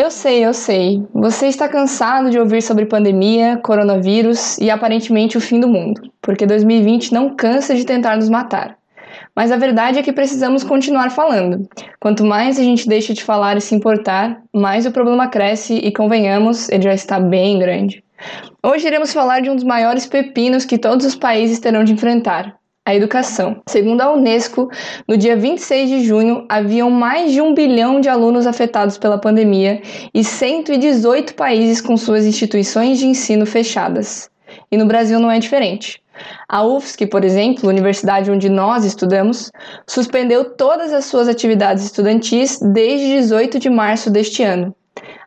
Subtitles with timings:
[0.00, 1.04] Eu sei, eu sei.
[1.12, 6.46] Você está cansado de ouvir sobre pandemia, coronavírus e aparentemente o fim do mundo, porque
[6.46, 8.78] 2020 não cansa de tentar nos matar.
[9.34, 11.68] Mas a verdade é que precisamos continuar falando.
[11.98, 15.90] Quanto mais a gente deixa de falar e se importar, mais o problema cresce e,
[15.90, 18.04] convenhamos, ele já está bem grande.
[18.62, 22.56] Hoje iremos falar de um dos maiores pepinos que todos os países terão de enfrentar,
[22.88, 23.60] a educação.
[23.68, 24.70] Segundo a Unesco,
[25.06, 29.82] no dia 26 de junho, haviam mais de um bilhão de alunos afetados pela pandemia
[30.14, 34.30] e 118 países com suas instituições de ensino fechadas.
[34.72, 36.02] E no Brasil não é diferente.
[36.48, 39.50] A UFSC, por exemplo, universidade onde nós estudamos,
[39.86, 44.74] suspendeu todas as suas atividades estudantis desde 18 de março deste ano.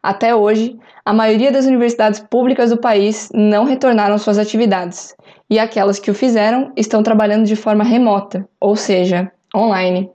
[0.02, 5.16] Até hoje, a maioria das universidades públicas do país não retornaram suas atividades,
[5.50, 10.10] e aquelas que o fizeram estão trabalhando de forma remota, ou seja, online.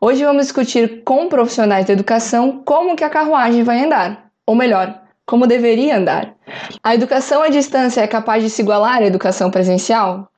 [0.00, 5.00] Hoje vamos discutir com profissionais da educação como que a carruagem vai andar, ou melhor,
[5.26, 6.34] como deveria andar.
[6.82, 10.28] A educação à distância é capaz de se igualar à educação presencial?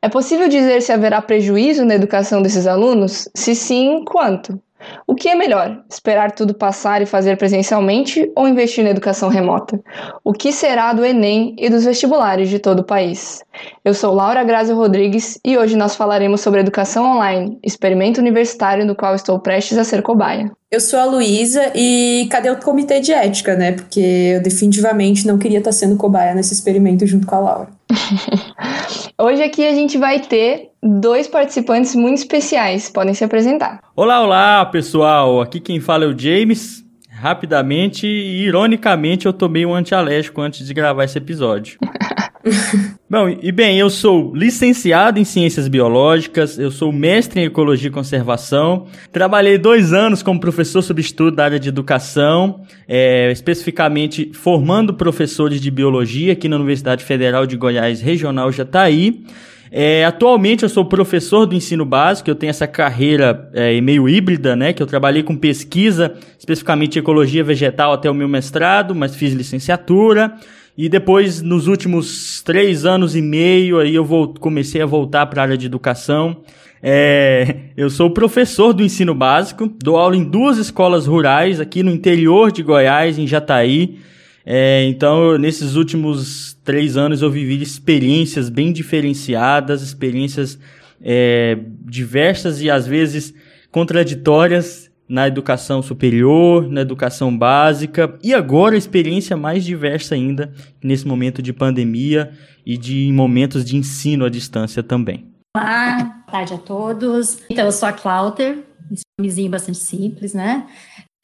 [0.00, 3.28] É possível dizer se haverá prejuízo na educação desses alunos?
[3.34, 4.60] Se sim, quanto?
[5.06, 9.80] O que é melhor, esperar tudo passar e fazer presencialmente ou investir na educação remota?
[10.22, 13.42] O que será do Enem e dos vestibulares de todo o país?
[13.84, 18.94] Eu sou Laura Grazi Rodrigues e hoje nós falaremos sobre educação online, experimento universitário no
[18.94, 20.50] qual estou prestes a ser cobaia.
[20.70, 23.72] Eu sou a Luísa e cadê o comitê de ética, né?
[23.72, 24.00] Porque
[24.34, 27.77] eu definitivamente não queria estar sendo cobaia nesse experimento junto com a Laura.
[29.18, 32.88] Hoje aqui a gente vai ter dois participantes muito especiais.
[32.88, 33.80] Podem se apresentar.
[33.96, 35.40] Olá, olá, pessoal.
[35.40, 36.84] Aqui quem fala é o James.
[37.10, 41.78] Rapidamente e ironicamente eu tomei um antialérgico antes de gravar esse episódio.
[43.10, 47.90] Bom, e bem, eu sou licenciado em Ciências Biológicas, eu sou mestre em Ecologia e
[47.90, 55.58] Conservação, trabalhei dois anos como professor substituto da área de Educação, é, especificamente formando professores
[55.58, 59.24] de Biologia aqui na Universidade Federal de Goiás Regional Jataí.
[59.70, 64.54] É, atualmente eu sou professor do ensino básico, eu tenho essa carreira é, meio híbrida,
[64.54, 64.74] né?
[64.74, 70.34] Que eu trabalhei com pesquisa, especificamente ecologia vegetal até o meu mestrado, mas fiz licenciatura.
[70.78, 75.42] E depois, nos últimos três anos e meio, aí eu vou, comecei a voltar para
[75.42, 76.36] a área de educação.
[76.80, 81.90] É, eu sou professor do ensino básico, dou aula em duas escolas rurais aqui no
[81.90, 83.98] interior de Goiás, em Jataí.
[84.46, 90.60] É, então, nesses últimos três anos, eu vivi experiências bem diferenciadas, experiências
[91.02, 93.34] é, diversas e às vezes
[93.72, 100.52] contraditórias na educação superior, na educação básica e agora a experiência mais diversa ainda
[100.82, 102.32] nesse momento de pandemia
[102.66, 105.26] e de momentos de ensino à distância também.
[105.56, 107.38] Olá, boa tarde a todos.
[107.48, 108.58] Então, eu sou a Clauter,
[108.92, 110.66] esse nomezinho bastante simples, né?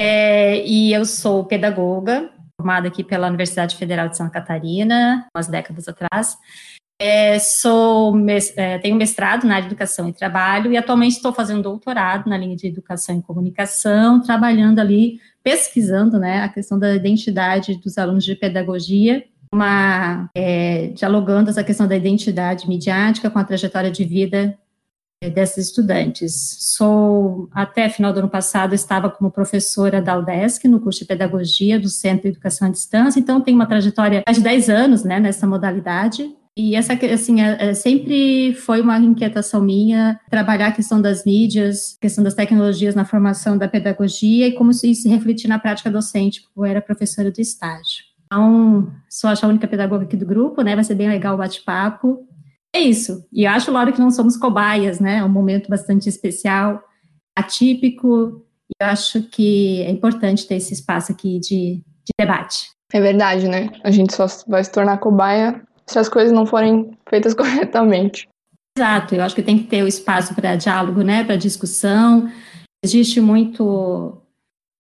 [0.01, 5.87] É, e eu sou pedagoga, formada aqui pela Universidade Federal de Santa Catarina, umas décadas
[5.87, 6.37] atrás.
[6.97, 8.15] É, sou,
[8.56, 12.38] é, tenho mestrado na área de educação e trabalho e atualmente estou fazendo doutorado na
[12.38, 18.25] linha de educação e comunicação, trabalhando ali, pesquisando né, a questão da identidade dos alunos
[18.25, 24.56] de pedagogia, uma, é, dialogando essa questão da identidade midiática com a trajetória de vida
[25.21, 26.33] é, desses estudantes.
[26.77, 31.78] Sou, até final do ano passado, estava como professora da UDESC, no curso de Pedagogia
[31.78, 35.44] do Centro de Educação à Distância, então tenho uma trajetória de 10 anos, né, nessa
[35.44, 41.25] modalidade, e essa, assim, é, é, sempre foi uma inquietação minha trabalhar a questão das
[41.25, 45.91] mídias, questão das tecnologias na formação da pedagogia e como isso se refletir na prática
[45.91, 48.04] docente, porque eu era professora do estágio.
[48.26, 52.26] Então, sou a única pedagoga aqui do grupo, né, vai ser bem legal o bate-papo,
[52.75, 53.25] é isso.
[53.32, 55.19] E acho, Laura, que não somos cobaias, né?
[55.19, 56.82] É um momento bastante especial,
[57.36, 62.71] atípico, e eu acho que é importante ter esse espaço aqui de, de debate.
[62.92, 63.71] É verdade, né?
[63.84, 68.28] A gente só vai se tornar cobaia se as coisas não forem feitas corretamente.
[68.77, 71.22] Exato, eu acho que tem que ter o espaço para diálogo, né?
[71.22, 72.28] Para discussão.
[72.84, 74.21] Existe muito,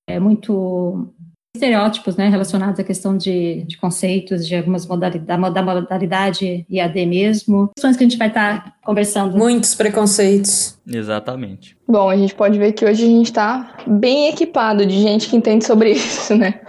[0.08, 1.14] é, muito
[1.56, 7.70] estereótipos né, relacionados à questão de, de conceitos, de algumas modalidades, da modalidade IAD mesmo.
[7.76, 9.38] Questões que a gente vai estar tá conversando.
[9.38, 10.76] Muitos preconceitos.
[10.86, 11.76] Exatamente.
[11.86, 15.36] Bom, a gente pode ver que hoje a gente está bem equipado de gente que
[15.36, 16.60] entende sobre isso, né?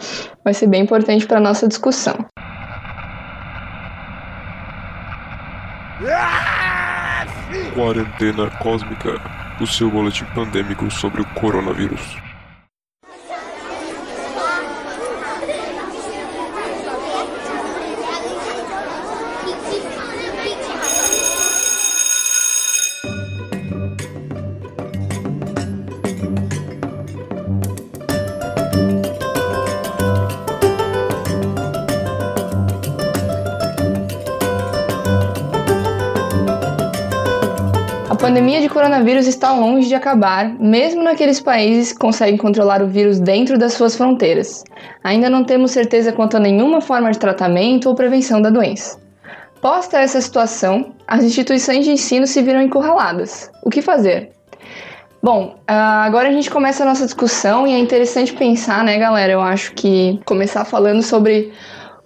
[0.44, 2.16] Vai ser bem importante para nossa discussão.
[7.74, 9.20] Quarentena Cósmica,
[9.60, 12.18] o seu boletim pandêmico sobre o coronavírus.
[38.36, 43.18] Pandemia de coronavírus está longe de acabar, mesmo naqueles países que conseguem controlar o vírus
[43.18, 44.62] dentro das suas fronteiras.
[45.06, 49.00] Ainda não temos certeza quanto a nenhuma forma de tratamento ou prevenção da doença.
[49.62, 53.50] Posta essa situação, as instituições de ensino se viram encurraladas.
[53.64, 54.32] O que fazer?
[55.24, 59.32] Bom, ah, agora a gente começa a nossa discussão e é interessante pensar, né, galera?
[59.32, 61.54] Eu acho que começar falando sobre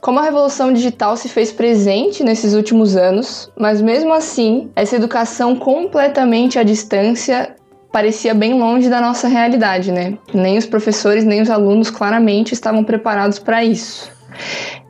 [0.02, 5.56] como a revolução digital se fez presente nesses últimos anos, mas mesmo assim, essa educação
[5.56, 7.56] completamente à distância
[7.92, 10.18] parecia bem longe da nossa realidade, né?
[10.34, 14.12] Nem os professores, nem os alunos claramente estavam preparados para isso.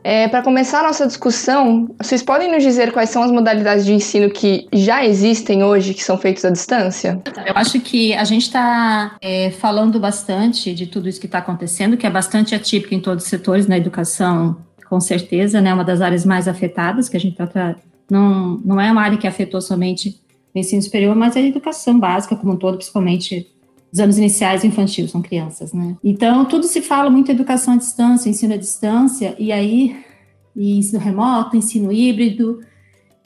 [0.02, 3.92] É, para começar a nossa discussão, vocês podem nos dizer quais são as modalidades de
[3.92, 7.20] ensino que já existem hoje, que são feitas à distância?
[7.46, 11.96] Eu acho que a gente está é, falando bastante de tudo isso que está acontecendo,
[11.96, 14.56] que é bastante atípico em todos os setores, na educação
[14.90, 17.76] com certeza, né, uma das áreas mais afetadas, que a gente trata,
[18.10, 20.20] não, não é uma área que afetou somente
[20.52, 23.46] o ensino superior, mas a educação básica como um todo, principalmente
[23.92, 25.96] os anos iniciais infantil, são crianças, né?
[26.02, 29.96] Então, tudo se fala muito educação à distância, ensino à distância, e aí,
[30.56, 32.58] e ensino remoto, ensino híbrido,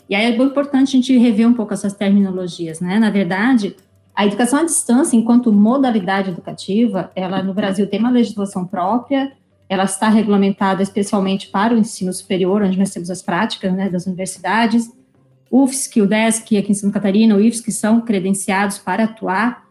[0.09, 2.99] e aí é importante a gente rever um pouco essas terminologias, né?
[2.99, 3.75] Na verdade,
[4.15, 9.33] a educação à distância, enquanto modalidade educativa, ela no Brasil tem uma legislação própria,
[9.69, 14.07] ela está regulamentada especialmente para o ensino superior, onde nós temos as práticas né, das
[14.07, 14.91] universidades.
[15.51, 19.65] UFSC, o DESC, aqui em Santa Catarina, o IFSC, são credenciados para atuar.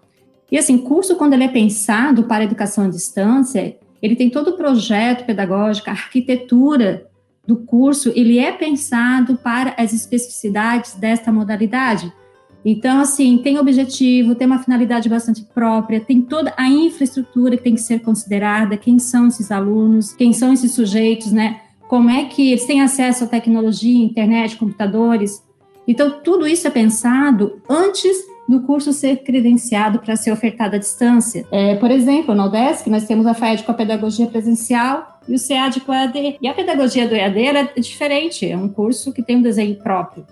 [0.52, 4.58] E, assim, curso, quando ele é pensado para educação à distância, ele tem todo o
[4.58, 7.08] projeto pedagógico, a arquitetura
[7.46, 12.12] do curso, ele é pensado para as especificidades desta modalidade.
[12.66, 17.76] Então, assim, tem objetivo, tem uma finalidade bastante própria, tem toda a infraestrutura que tem
[17.76, 21.60] que ser considerada, quem são esses alunos, quem são esses sujeitos, né?
[21.90, 25.44] Como é que eles têm acesso à tecnologia, internet, computadores.
[25.88, 28.16] Então, tudo isso é pensado antes
[28.48, 31.46] do curso ser credenciado para ser ofertado à distância.
[31.52, 35.40] É, por exemplo, no UDESC, nós temos a FAED com a pedagogia presencial e o
[35.40, 36.38] CEAD com a EAD.
[36.42, 40.26] E a pedagogia do EAD é diferente, é um curso que tem um desenho próprio.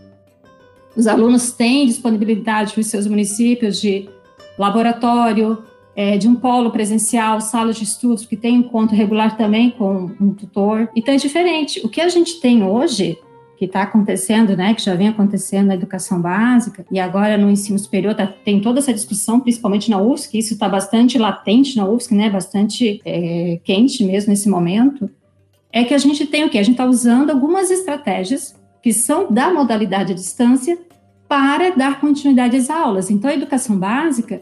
[0.96, 4.10] Os alunos têm disponibilidade nos seus municípios de
[4.58, 5.64] laboratório,
[5.96, 10.34] é, de um polo presencial, sala de estudos, que tem encontro regular também com um
[10.34, 10.90] tutor.
[10.96, 11.82] Então é diferente.
[11.84, 13.18] O que a gente tem hoje,
[13.58, 17.78] que está acontecendo, né, que já vem acontecendo na educação básica, e agora no ensino
[17.78, 22.16] superior tá, tem toda essa discussão, principalmente na UFSC, isso está bastante latente na UFSC,
[22.16, 25.10] né, bastante é, quente mesmo nesse momento,
[25.72, 26.58] é que a gente tem o quê?
[26.58, 30.78] A gente está usando algumas estratégias que são da modalidade à distância,
[31.28, 33.10] para dar continuidade às aulas.
[33.10, 34.42] Então, a educação básica,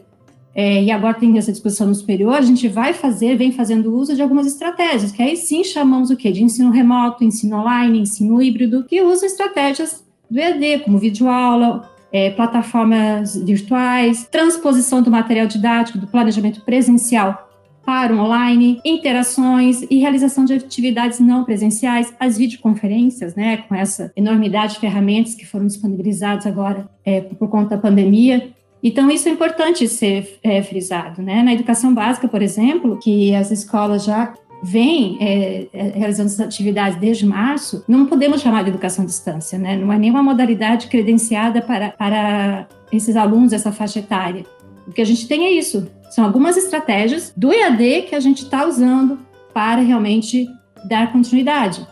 [0.52, 4.16] é, e agora tem essa discussão no superior, a gente vai fazer, vem fazendo uso
[4.16, 6.32] de algumas estratégias, que aí sim chamamos o quê?
[6.32, 12.30] De ensino remoto, ensino online, ensino híbrido, que usam estratégias do EAD, como videoaula, é,
[12.30, 17.49] plataformas virtuais, transposição do material didático, do planejamento presencial
[17.84, 24.74] para online, interações e realização de atividades não presenciais, as videoconferências, né, com essa enormidade
[24.74, 28.50] de ferramentas que foram disponibilizadas agora é, por conta da pandemia.
[28.82, 31.42] Então, isso é importante ser é, frisado, né?
[31.42, 34.32] Na educação básica, por exemplo, que as escolas já
[34.62, 39.58] vêm é, é realizando essas atividades desde março, não podemos chamar de educação à distância,
[39.58, 39.76] né?
[39.76, 44.44] Não é nenhuma modalidade credenciada para, para esses alunos dessa faixa etária.
[44.86, 45.86] O que a gente tem é isso.
[46.10, 49.18] São algumas estratégias do EAD que a gente está usando
[49.54, 50.48] para realmente
[50.88, 51.86] dar continuidade.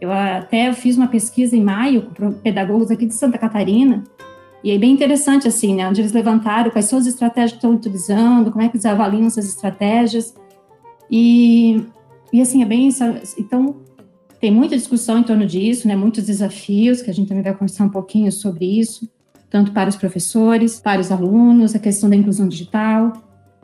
[0.00, 4.04] Eu até fiz uma pesquisa em maio com pedagogos aqui de Santa Catarina,
[4.62, 7.72] e é bem interessante, assim, né, onde eles levantaram quais são as estratégias que estão
[7.72, 10.34] utilizando, como é que eles avaliam essas estratégias.
[11.10, 11.82] E,
[12.30, 12.90] e assim, é bem.
[13.38, 13.76] Então,
[14.38, 17.84] tem muita discussão em torno disso, né, muitos desafios, que a gente também vai conversar
[17.84, 19.08] um pouquinho sobre isso
[19.50, 23.12] tanto para os professores, para os alunos, a questão da inclusão digital,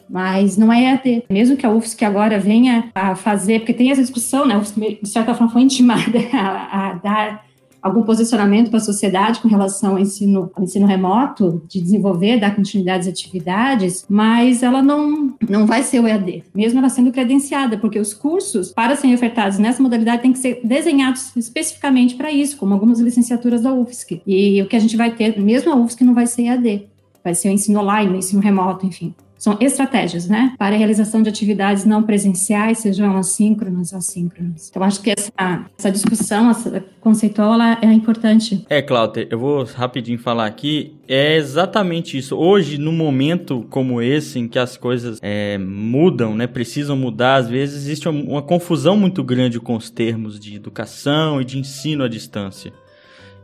[0.08, 1.24] mas não é EAD.
[1.30, 4.98] Mesmo que a UFSC agora venha a fazer, porque tem essa discussão, né, a UFSC,
[5.02, 7.46] de certa forma, foi intimada a, a dar
[7.86, 12.54] algum posicionamento para a sociedade com relação ao ensino, ao ensino remoto, de desenvolver, dar
[12.54, 17.78] continuidade às atividades, mas ela não, não vai ser o EAD, mesmo ela sendo credenciada,
[17.78, 22.56] porque os cursos, para serem ofertados nessa modalidade, têm que ser desenhados especificamente para isso,
[22.56, 24.20] como algumas licenciaturas da UFSC.
[24.26, 26.88] E o que a gente vai ter, mesmo a UFSC, não vai ser EAD,
[27.22, 31.22] vai ser o ensino online, o ensino remoto, enfim são estratégias, né, para a realização
[31.22, 34.68] de atividades não presenciais, sejam assíncronas ou assíncronas.
[34.70, 35.30] Então, acho que essa,
[35.78, 38.64] essa discussão essa conceitual é importante.
[38.68, 40.94] É, Cláudia, eu vou rapidinho falar aqui.
[41.06, 42.36] É exatamente isso.
[42.36, 47.48] Hoje, num momento como esse, em que as coisas é, mudam, né, precisam mudar, às
[47.48, 52.04] vezes existe uma, uma confusão muito grande com os termos de educação e de ensino
[52.04, 52.72] à distância.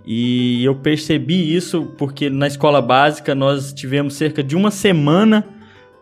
[0.04, 5.44] E eu percebi isso porque na escola básica nós tivemos cerca de uma semana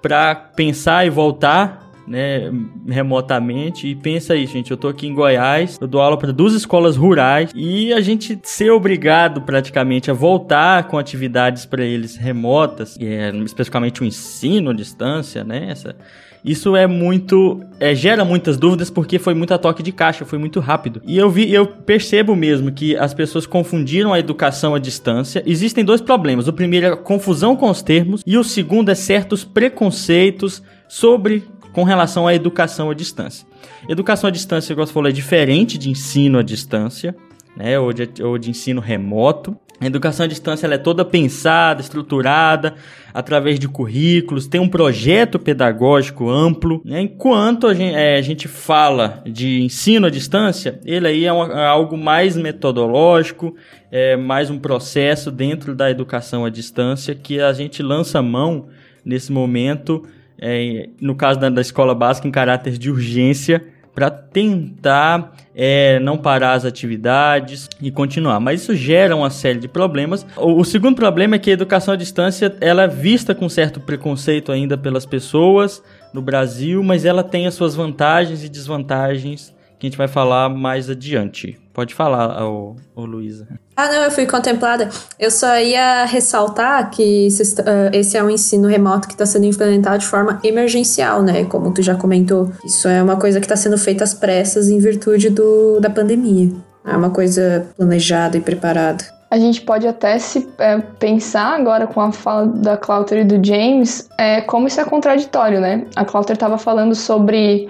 [0.01, 2.51] para pensar e voltar né,
[2.89, 3.87] remotamente.
[3.87, 6.97] E pensa aí, gente, eu tô aqui em Goiás, eu dou aula para duas escolas
[6.97, 13.31] rurais e a gente ser obrigado praticamente a voltar com atividades para eles remotas, é,
[13.45, 15.69] especificamente o ensino à distância, né?
[15.71, 15.95] Essa,
[16.45, 17.61] isso é muito.
[17.79, 21.03] É, gera muitas dúvidas porque foi muito a toque de caixa, foi muito rápido.
[21.07, 25.43] E eu vi, eu percebo mesmo que as pessoas confundiram a educação à distância.
[25.47, 26.49] Existem dois problemas.
[26.49, 31.45] O primeiro é a confusão com os termos, e o segundo é certos preconceitos sobre
[31.73, 33.47] com relação à educação à distância.
[33.89, 37.15] Educação à distância, como você falou, é diferente de ensino à distância,
[37.57, 39.57] né, ou de, ou de ensino remoto.
[39.81, 42.75] A educação à distância é toda pensada, estruturada,
[43.15, 46.83] através de currículos, tem um projeto pedagógico amplo.
[46.85, 47.01] Né?
[47.01, 51.67] Enquanto a gente, é, a gente, fala de ensino à distância, ele aí é, é
[51.67, 53.57] algo mais metodológico,
[53.91, 58.69] é mais um processo dentro da educação à distância que a gente lança mão
[59.03, 60.05] nesse momento
[60.41, 63.63] é, no caso da, da, escola básica, em caráter de urgência,
[63.95, 68.41] para tentar é, não parar as atividades e continuar.
[68.41, 70.27] Mas isso gera uma série de problemas.
[70.37, 73.81] O, o, segundo problema é que a educação à distância ela é vista com certo
[73.81, 75.83] preconceito ainda pelas pessoas
[76.15, 80.49] no Brasil, mas ela tem as suas vantagens e desvantagens que a gente vai falar
[80.49, 81.59] mais adiante.
[81.81, 83.49] Pode falar, ô, ô Luísa.
[83.75, 84.91] Ah, não, eu fui contemplada.
[85.19, 87.27] Eu só ia ressaltar que
[87.65, 91.47] ah, esse é um ensino remoto que está sendo implementado de forma emergencial, né?
[91.47, 92.53] Como tu já comentou.
[92.63, 96.53] Isso é uma coisa que está sendo feita às pressas em virtude do, da pandemia.
[96.85, 99.03] É uma coisa planejada e preparada.
[99.31, 103.45] A gente pode até se é, pensar agora com a fala da Clouter e do
[103.47, 105.87] James é, como isso é contraditório, né?
[105.95, 107.69] A Clouter estava falando sobre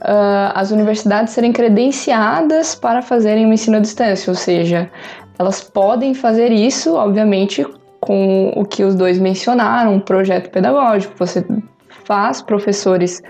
[0.00, 4.90] uh, as universidades serem credenciadas para fazerem o ensino à distância, ou seja,
[5.38, 7.64] elas podem fazer isso, obviamente,
[8.00, 11.14] com o que os dois mencionaram, um projeto pedagógico.
[11.18, 11.44] Você
[12.04, 13.22] faz professores,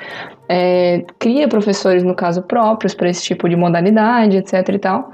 [0.48, 5.12] é, cria professores, no caso, próprios para esse tipo de modalidade, etc e tal.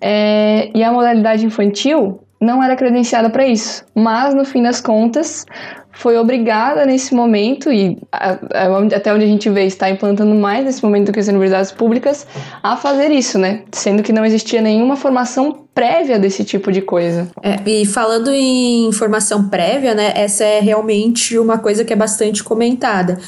[0.00, 5.46] É, e a modalidade infantil não era credenciada para isso, mas no fim das contas
[5.96, 11.06] foi obrigada nesse momento, e até onde a gente vê está implantando mais nesse momento
[11.06, 12.26] do que as universidades públicas,
[12.62, 13.62] a fazer isso, né?
[13.72, 17.28] Sendo que não existia nenhuma formação prévia desse tipo de coisa.
[17.42, 20.12] É, e falando em formação prévia, né?
[20.14, 23.18] Essa é realmente uma coisa que é bastante comentada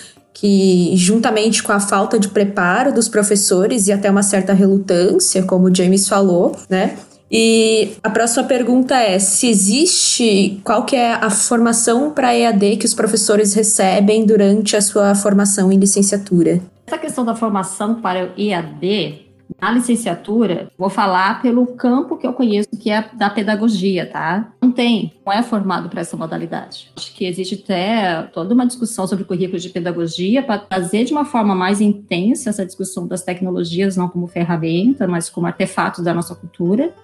[0.40, 5.66] que juntamente com a falta de preparo dos professores e até uma certa relutância, como
[5.66, 6.96] o James falou, né,
[7.30, 12.86] e a próxima pergunta é se existe qual que é a formação para EAD que
[12.86, 16.60] os professores recebem durante a sua formação em licenciatura.
[16.86, 19.27] Essa questão da formação para o EAD
[19.60, 24.52] na licenciatura, vou falar pelo campo que eu conheço, que é da pedagogia, tá?
[24.62, 26.92] Não tem, não é formado para essa modalidade.
[26.96, 31.24] Acho que existe até toda uma discussão sobre currículo de pedagogia para trazer de uma
[31.24, 36.34] forma mais intensa essa discussão das tecnologias, não como ferramenta, mas como artefatos da nossa
[36.34, 36.94] cultura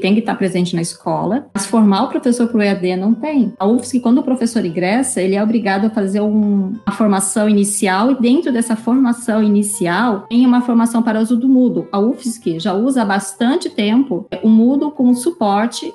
[0.00, 3.52] tem que estar presente na escola, mas formar o professor para o EAD não tem.
[3.58, 8.10] A UFSC, quando o professor ingressa, ele é obrigado a fazer um, uma formação inicial
[8.10, 11.88] e dentro dessa formação inicial tem uma formação para uso do Moodle.
[11.92, 15.92] A UFSC já usa há bastante tempo o Moodle como suporte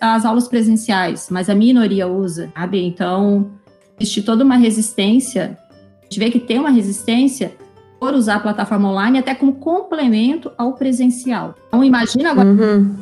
[0.00, 2.84] às aulas presenciais, mas a minoria usa, sabe?
[2.84, 3.50] Então,
[3.98, 5.58] existe toda uma resistência.
[6.00, 7.52] A gente vê que tem uma resistência
[8.10, 11.54] usar a plataforma online até como complemento ao presencial.
[11.68, 12.96] Então, imagina agora, uhum.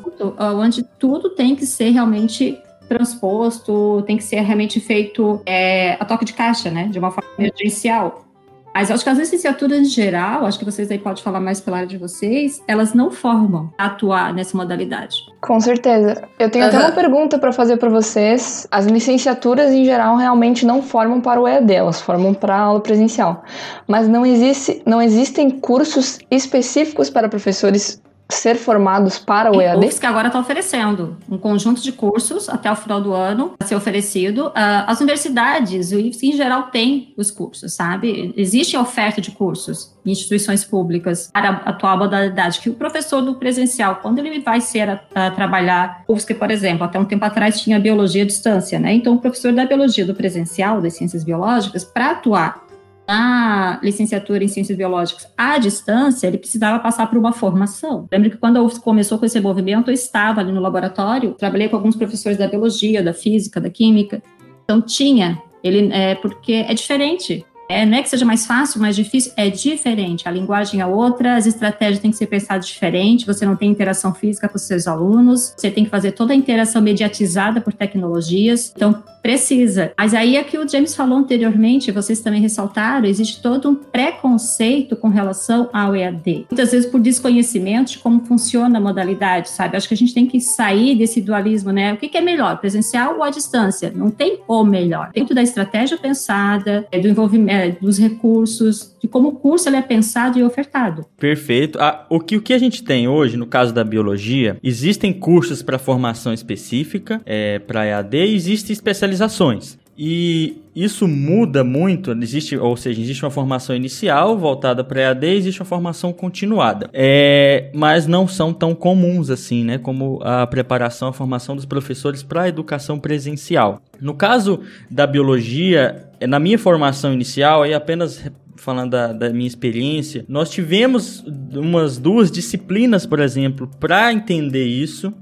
[0.59, 6.25] onde tudo tem que ser realmente transposto, tem que ser realmente feito é, a toque
[6.25, 6.89] de caixa, né?
[6.89, 8.25] De uma forma emergencial.
[8.75, 11.79] Mas acho que as licenciaturas em geral, acho que vocês aí podem falar mais pela
[11.79, 15.17] área de vocês, elas não formam atuar nessa modalidade.
[15.41, 16.23] Com certeza.
[16.39, 16.71] Eu tenho uhum.
[16.71, 18.67] até uma pergunta para fazer para vocês.
[18.71, 22.81] As licenciaturas em geral realmente não formam para o EAD, elas formam para a aula
[22.81, 23.43] presencial.
[23.89, 28.01] Mas não, existe, não existem cursos específicos para professores
[28.31, 29.87] ser formados para o EAD?
[29.87, 33.65] O que agora está oferecendo um conjunto de cursos até o final do ano a
[33.65, 34.49] ser oferecido.
[34.49, 34.53] Uh,
[34.87, 38.33] as universidades, o IFSC em geral tem os cursos, sabe?
[38.37, 43.35] Existe oferta de cursos em instituições públicas para a atual modalidade, que o professor do
[43.35, 47.61] presencial, quando ele vai ser a, a trabalhar, UFSC, por exemplo, até um tempo atrás
[47.61, 48.95] tinha biologia à distância, né?
[48.95, 52.70] Então, o professor da biologia do presencial, das ciências biológicas, para atuar
[53.11, 58.07] na licenciatura em Ciências Biológicas à distância, ele precisava passar por uma formação.
[58.11, 61.69] Lembro que quando a UFS começou com esse movimento, eu estava ali no laboratório, trabalhei
[61.69, 64.23] com alguns professores da biologia, da física, da química.
[64.63, 67.45] Então tinha, ele é porque é diferente.
[67.71, 70.29] É, não é que seja mais fácil, mais difícil, é diferente.
[70.29, 74.13] A linguagem é outra, as estratégias têm que ser pensadas diferente, você não tem interação
[74.13, 78.73] física com os seus alunos, você tem que fazer toda a interação mediatizada por tecnologias.
[78.75, 79.93] Então, precisa.
[79.97, 84.97] Mas aí é que o James falou anteriormente, vocês também ressaltaram, existe todo um preconceito
[84.97, 86.47] com relação ao EAD.
[86.51, 89.77] Muitas vezes por desconhecimento de como funciona a modalidade, sabe?
[89.77, 91.93] Acho que a gente tem que sair desse dualismo, né?
[91.93, 93.93] O que, é melhor, presencial ou à distância?
[93.95, 95.11] Não tem o melhor.
[95.15, 99.83] Dentro da estratégia pensada, é, do envolvimento, dos recursos, de como o curso ele é
[99.83, 101.05] pensado e ofertado.
[101.19, 101.79] Perfeito.
[101.81, 105.63] Ah, o, que, o que a gente tem hoje, no caso da biologia, existem cursos
[105.63, 109.80] para formação específica, é, para EAD, e existe especializações.
[110.03, 115.61] E isso muda muito, existe, ou seja, existe uma formação inicial voltada para EAD, existe
[115.61, 116.89] uma formação continuada.
[116.91, 122.23] É, mas não são tão comuns assim, né, como a preparação, a formação dos professores
[122.23, 123.83] para a educação presencial.
[124.01, 128.25] No caso da biologia, na minha formação inicial, aí apenas
[128.57, 135.13] falando da, da, minha experiência, nós tivemos umas duas disciplinas, por exemplo, para entender isso.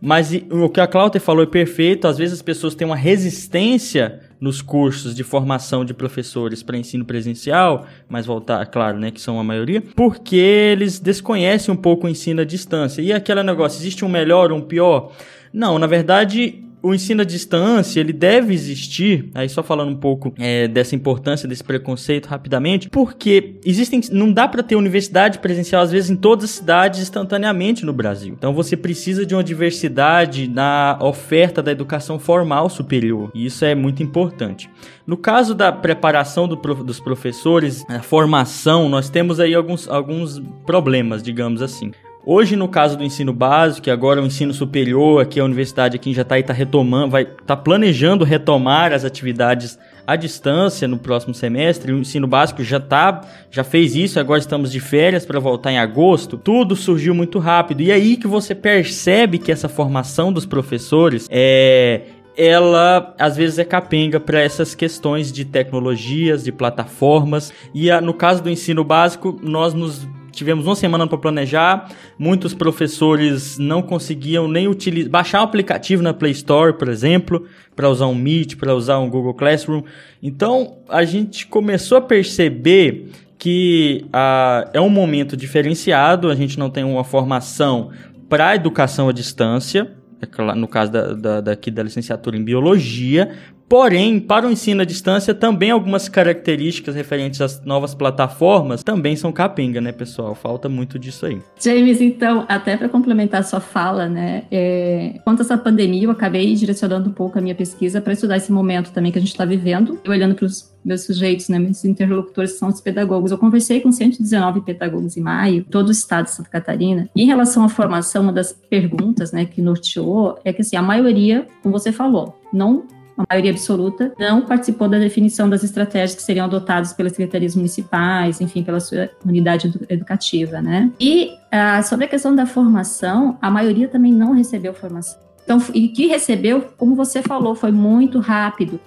[0.00, 2.06] Mas o que a Cláudia falou é perfeito.
[2.06, 7.04] Às vezes as pessoas têm uma resistência nos cursos de formação de professores para ensino
[7.04, 12.10] presencial, mas voltar, claro, né, que são a maioria, porque eles desconhecem um pouco o
[12.10, 13.02] ensino à distância.
[13.02, 15.12] E aquele negócio, existe um melhor um pior?
[15.52, 20.32] Não, na verdade, o ensino à distância ele deve existir, aí só falando um pouco
[20.38, 25.90] é, dessa importância desse preconceito rapidamente, porque existem, não dá para ter universidade presencial às
[25.90, 28.34] vezes em todas as cidades instantaneamente no Brasil.
[28.36, 33.74] Então você precisa de uma diversidade na oferta da educação formal superior, e isso é
[33.74, 34.70] muito importante.
[35.06, 41.22] No caso da preparação do, dos professores, a formação, nós temos aí alguns, alguns problemas,
[41.22, 41.92] digamos assim.
[42.30, 45.96] Hoje, no caso do ensino básico, que agora é o ensino superior, aqui a universidade
[45.96, 51.32] aqui em Jataí está retomando, vai tá planejando retomar as atividades à distância no próximo
[51.32, 51.90] semestre.
[51.90, 55.78] O ensino básico já tá, já fez isso, agora estamos de férias para voltar em
[55.78, 56.36] agosto.
[56.36, 57.80] Tudo surgiu muito rápido.
[57.80, 62.02] E aí que você percebe que essa formação dos professores é
[62.36, 67.54] ela às vezes é capenga para essas questões de tecnologias, de plataformas.
[67.74, 70.06] E no caso do ensino básico, nós nos
[70.38, 76.14] tivemos uma semana para planejar, muitos professores não conseguiam nem utilizar, baixar o aplicativo na
[76.14, 77.46] Play Store, por exemplo,
[77.76, 79.82] para usar um Meet, para usar um Google Classroom.
[80.22, 86.70] Então, a gente começou a perceber que ah, é um momento diferenciado, a gente não
[86.70, 87.90] tem uma formação
[88.28, 93.30] para educação à distância, é no caso da, da, daqui da licenciatura em biologia,
[93.68, 99.30] Porém, para o ensino à distância, também algumas características referentes às novas plataformas também são
[99.30, 100.34] capenga, né, pessoal?
[100.34, 101.38] Falta muito disso aí.
[101.60, 106.10] James, então, até para complementar a sua fala, né, é, quanto a essa pandemia, eu
[106.10, 109.32] acabei direcionando um pouco a minha pesquisa para estudar esse momento também que a gente
[109.32, 113.30] está vivendo, eu olhando para os meus sujeitos, né, meus interlocutores são os pedagogos.
[113.30, 117.10] Eu conversei com 119 pedagogos em maio, todo o estado de Santa Catarina.
[117.14, 120.82] E em relação à formação, uma das perguntas, né, que norteou é que assim, a
[120.82, 122.86] maioria, como você falou, não
[123.18, 128.40] a maioria absoluta, não participou da definição das estratégias que seriam adotadas pelas secretarias municipais,
[128.40, 130.90] enfim, pela sua unidade educativa, né?
[131.00, 135.18] E ah, sobre a questão da formação, a maioria também não recebeu formação.
[135.42, 138.78] Então, e que recebeu, como você falou, foi muito rápido.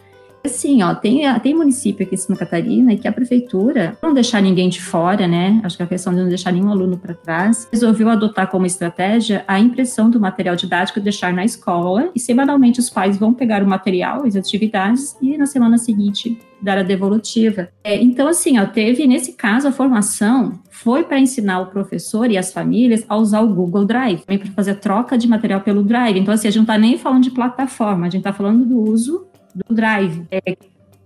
[0.43, 4.69] Assim, ó, tem, tem município aqui em Santa Catarina que a prefeitura, não deixar ninguém
[4.69, 5.61] de fora, né?
[5.63, 9.43] Acho que a questão de não deixar nenhum aluno para trás, resolveu adotar como estratégia
[9.47, 13.67] a impressão do material didático deixar na escola, e semanalmente os pais vão pegar o
[13.67, 17.69] material, as atividades, e na semana seguinte dar a devolutiva.
[17.83, 22.37] É, então, assim, ó, teve, nesse caso, a formação foi para ensinar o professor e
[22.37, 26.19] as famílias a usar o Google Drive, para fazer troca de material pelo Drive.
[26.19, 28.79] Então, assim, a gente não está nem falando de plataforma, a gente está falando do
[28.79, 30.25] uso do drive.
[30.31, 30.55] É,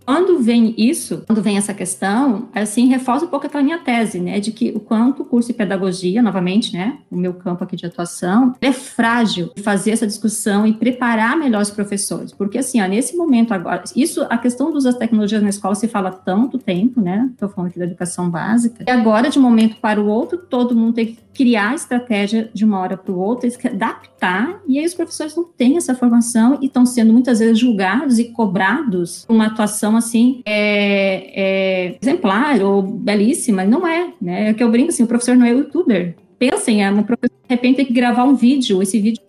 [0.05, 4.39] quando vem isso, quando vem essa questão, assim, reforça um pouco aquela minha tese, né,
[4.39, 7.87] de que o quanto o curso de pedagogia, novamente, né, o meu campo aqui de
[7.87, 13.17] atuação, é frágil fazer essa discussão e preparar melhor os professores, porque assim, ó, nesse
[13.17, 17.01] momento agora, isso, a questão do uso das tecnologias na escola se fala tanto tempo,
[17.01, 20.37] né, estou falando aqui da educação básica, e agora, de um momento para o outro,
[20.37, 24.85] todo mundo tem que criar estratégia de uma hora para o outro, adaptar, e aí
[24.85, 29.47] os professores não têm essa formação e estão sendo muitas vezes julgados e cobrados uma
[29.47, 34.49] atuação assim é, é, exemplar ou belíssima, não é, né?
[34.49, 36.15] É que eu brinco assim, o professor não é youtuber.
[36.39, 39.21] Pensem, é um professor de repente tem que gravar um vídeo, esse vídeo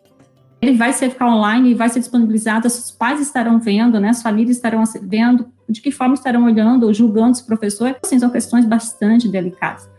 [0.62, 4.22] ele vai ser ficar online e vai ser disponibilizado, os pais estarão vendo, né, as
[4.22, 8.64] famílias estarão vendo, de que forma estarão olhando ou julgando esse professor, assim, são questões
[8.64, 9.95] bastante delicadas.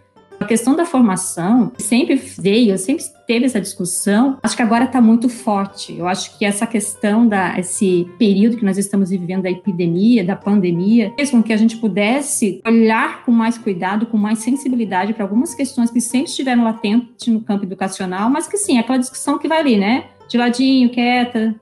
[0.48, 5.96] Questão da formação sempre veio, sempre teve essa discussão, acho que agora está muito forte.
[5.98, 10.36] Eu acho que essa questão da esse período que nós estamos vivendo da epidemia, da
[10.36, 15.24] pandemia, fez com que a gente pudesse olhar com mais cuidado, com mais sensibilidade para
[15.24, 19.38] algumas questões que sempre estiveram latentes no campo educacional, mas que sim, é aquela discussão
[19.38, 20.06] que vai ali, né?
[20.30, 21.54] De ladinho, quieta.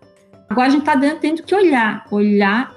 [0.47, 2.74] Agora a gente está tendo que olhar, olhar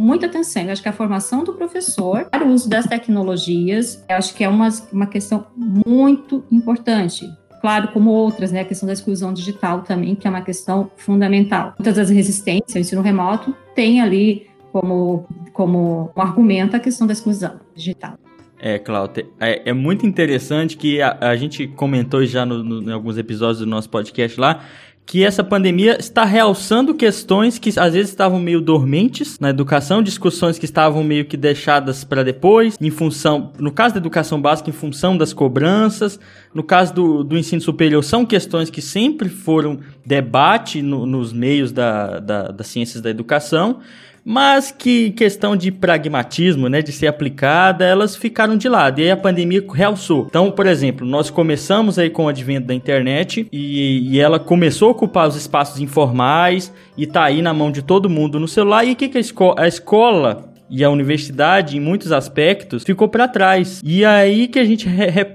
[0.00, 0.62] muita atenção.
[0.62, 4.42] Eu acho que a formação do professor para o uso das tecnologias, eu acho que
[4.42, 7.28] é uma, uma questão muito importante.
[7.60, 8.60] Claro, como outras, né?
[8.60, 11.74] A questão da exclusão digital também, que é uma questão fundamental.
[11.78, 17.12] Muitas das resistências ao ensino remoto tem ali como, como um argumento a questão da
[17.12, 18.14] exclusão digital.
[18.62, 22.92] É, Cláudia, é, é, muito interessante que a, a gente comentou já no, no, em
[22.92, 24.62] alguns episódios do nosso podcast lá,
[25.06, 30.56] que essa pandemia está realçando questões que às vezes estavam meio dormentes na educação, discussões
[30.56, 34.72] que estavam meio que deixadas para depois, em função, no caso da educação básica, em
[34.72, 36.20] função das cobranças,
[36.54, 41.72] no caso do, do ensino superior, são questões que sempre foram debate no, nos meios
[41.72, 43.80] da, da, das ciências da educação,
[44.24, 49.00] mas que questão de pragmatismo, né, de ser aplicada, elas ficaram de lado.
[49.00, 50.26] E aí a pandemia realçou.
[50.28, 54.88] Então, por exemplo, nós começamos aí com o advento da internet e, e ela começou
[54.88, 58.84] a ocupar os espaços informais e tá aí na mão de todo mundo no celular.
[58.84, 63.08] E o que, que a, esco a escola e a universidade, em muitos aspectos, ficou
[63.08, 63.80] para trás.
[63.84, 64.88] E aí que a gente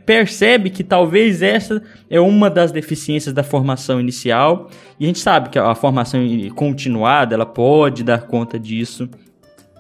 [0.05, 4.69] percebe que talvez essa é uma das deficiências da formação inicial.
[4.97, 6.21] E a gente sabe que a formação
[6.55, 9.09] continuada, ela pode dar conta disso.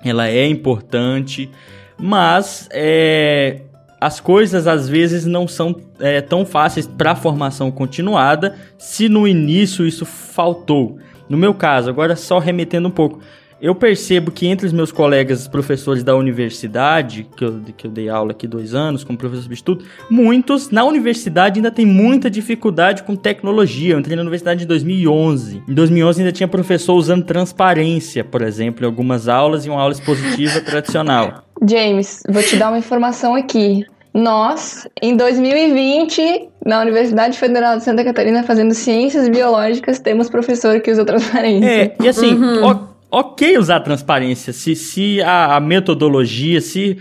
[0.03, 1.49] Ela é importante,
[1.97, 3.61] mas é,
[3.99, 9.25] as coisas às vezes não são é, tão fáceis para a formação continuada se no
[9.25, 10.99] início isso faltou.
[11.29, 13.21] No meu caso, agora só remetendo um pouco,
[13.65, 18.07] eu percebo que entre os meus colegas professores da universidade, que eu, que eu dei
[18.07, 23.15] aula aqui dois anos como professor substituto, muitos na universidade ainda tem muita dificuldade com
[23.15, 23.95] tecnologia.
[23.95, 25.63] Eu entrei na universidade em 2011.
[25.67, 29.93] Em 2011 ainda tinha professor usando transparência, por exemplo, em algumas aulas e uma aula
[29.93, 31.43] expositiva tradicional.
[31.67, 33.83] James, vou te dar uma informação aqui.
[34.13, 40.91] Nós, em 2020, na Universidade Federal de Santa Catarina, fazendo ciências biológicas, temos professor que
[40.91, 41.67] usa transparência.
[41.67, 46.97] É, e assim, uhum ok usar transparência, se, se a, a metodologia, se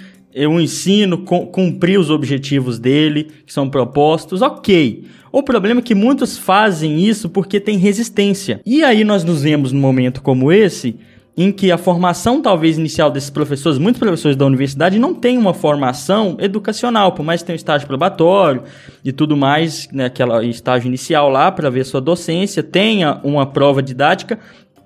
[0.49, 5.05] o ensino cumprir os objetivos dele, que são propostos, ok.
[5.33, 8.61] O problema é que muitos fazem isso porque tem resistência.
[8.65, 10.97] E aí nós nos vemos num momento como esse,
[11.37, 15.53] em que a formação talvez inicial desses professores, muitos professores da universidade não têm uma
[15.53, 18.63] formação educacional, por mais que tenham estágio probatório
[19.05, 23.83] e tudo mais, né, aquela estágio inicial lá para ver sua docência, tenha uma prova
[23.83, 24.39] didática,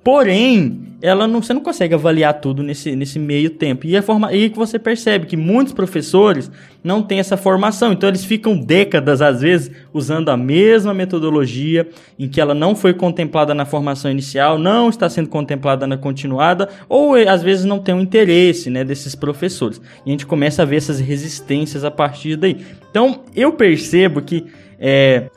[0.09, 3.87] Porém, ela não, você não consegue avaliar tudo nesse, nesse meio tempo.
[3.87, 6.51] E, a forma, e você percebe que muitos professores
[6.83, 7.93] não têm essa formação.
[7.93, 11.87] Então, eles ficam décadas, às vezes, usando a mesma metodologia
[12.19, 16.71] em que ela não foi contemplada na formação inicial, não está sendo contemplada na continuada,
[16.89, 19.79] ou às vezes não tem o interesse né, desses professores.
[20.07, 22.65] E a gente começa a ver essas resistências a partir daí.
[22.91, 24.47] Então, eu percebo que
[24.79, 25.29] é,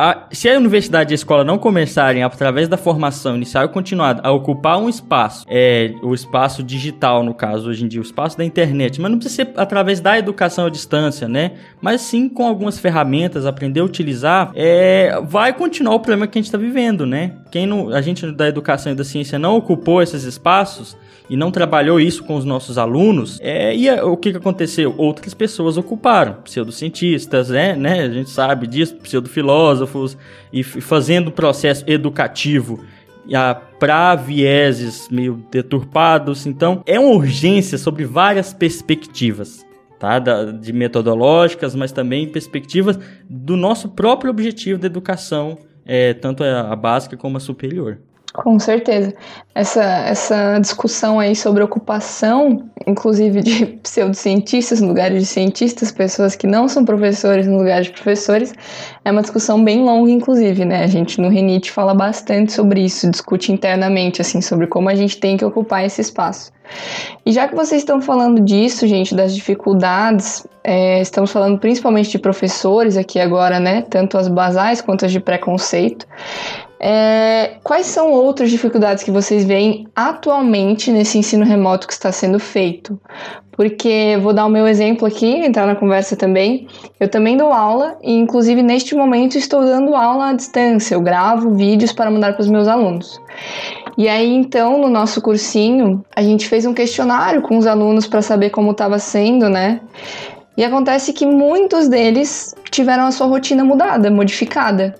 [0.00, 4.22] a, se a universidade e a escola não começarem, através da formação inicial e continuada,
[4.24, 8.38] a ocupar um espaço, é, o espaço digital, no caso, hoje em dia, o espaço
[8.38, 11.52] da internet, mas não precisa ser através da educação à distância, né?
[11.82, 16.40] Mas sim com algumas ferramentas, aprender a utilizar, é, vai continuar o problema que a
[16.40, 17.32] gente está vivendo, né?
[17.50, 20.96] Quem não, a gente da educação e da ciência não ocupou esses espaços,
[21.30, 24.92] e não trabalhou isso com os nossos alunos, é, e o que, que aconteceu?
[24.98, 28.00] Outras pessoas ocuparam, pseudocientistas, né, né?
[28.00, 29.89] A gente sabe disso, pseudofilósofos,
[30.52, 32.84] e fazendo o processo educativo
[33.78, 36.46] para vieses meio deturpados.
[36.46, 39.66] Então, é uma urgência sobre várias perspectivas.
[39.98, 40.18] Tá?
[40.18, 42.98] De metodológicas, mas também perspectivas
[43.28, 47.98] do nosso próprio objetivo da educação, é, tanto a básica como a superior.
[48.32, 49.12] Com certeza.
[49.54, 56.46] Essa, essa discussão aí sobre ocupação, inclusive de pseudocientistas no lugar de cientistas, pessoas que
[56.46, 58.54] não são professores no lugar de professores,
[59.04, 60.84] é uma discussão bem longa, inclusive, né?
[60.84, 65.18] A gente no Renite fala bastante sobre isso, discute internamente, assim, sobre como a gente
[65.18, 66.52] tem que ocupar esse espaço.
[67.26, 72.18] E já que vocês estão falando disso, gente, das dificuldades, é, estamos falando principalmente de
[72.18, 73.82] professores aqui agora, né?
[73.82, 76.06] Tanto as basais quanto as de preconceito.
[76.82, 82.40] É, quais são outras dificuldades que vocês veem atualmente nesse ensino remoto que está sendo
[82.40, 82.98] feito?
[83.52, 86.66] Porque vou dar o meu exemplo aqui, entrar na conversa também.
[86.98, 90.94] Eu também dou aula e, inclusive, neste momento estou dando aula à distância.
[90.94, 93.20] Eu gravo vídeos para mandar para os meus alunos.
[93.98, 98.22] E aí, então, no nosso cursinho, a gente fez um questionário com os alunos para
[98.22, 99.82] saber como estava sendo, né?
[100.56, 104.94] E acontece que muitos deles tiveram a sua rotina mudada, modificada.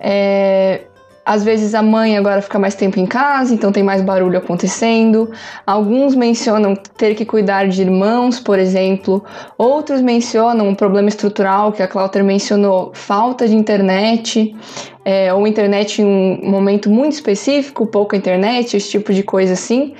[0.00, 0.80] É,
[1.24, 5.30] às vezes a mãe agora fica mais tempo em casa, então tem mais barulho acontecendo.
[5.64, 9.24] Alguns mencionam ter que cuidar de irmãos, por exemplo.
[9.56, 14.54] Outros mencionam um problema estrutural que a Clauter mencionou, falta de internet,
[15.04, 19.94] é, ou internet em um momento muito específico, pouca internet, esse tipo de coisa assim.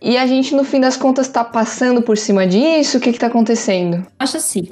[0.00, 2.98] E a gente, no fim das contas, está passando por cima disso?
[2.98, 4.06] O que está acontecendo?
[4.18, 4.66] Acho assim,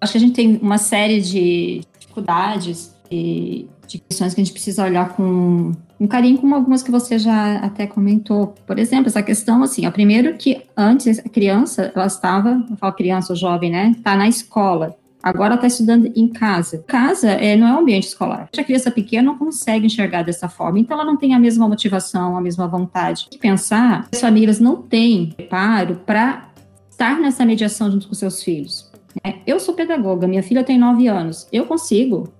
[0.00, 4.52] acho que a gente tem uma série de dificuldades e de questões que a gente
[4.52, 8.54] precisa olhar com um carinho, como algumas que você já até comentou.
[8.66, 12.92] Por exemplo, essa questão, assim, ó, primeiro que antes a criança, ela estava, eu falo
[12.92, 14.96] criança ou jovem, né, tá na escola.
[15.22, 16.82] Agora está estudando em casa.
[16.84, 18.48] Casa é, não é um ambiente escolar.
[18.56, 22.36] A criança pequena não consegue enxergar dessa forma, então ela não tem a mesma motivação,
[22.36, 23.28] a mesma vontade.
[23.30, 26.48] Que pensar as famílias não têm preparo para
[26.90, 28.90] estar nessa mediação junto com seus filhos.
[29.24, 29.36] Né?
[29.46, 31.46] Eu sou pedagoga, minha filha tem nove anos.
[31.52, 32.32] Eu consigo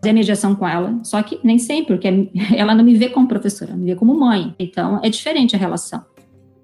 [0.00, 3.72] fazer mediação com ela, só que nem sempre, porque ela não me vê como professora,
[3.72, 4.54] ela me vê como mãe.
[4.58, 6.02] Então, é diferente a relação.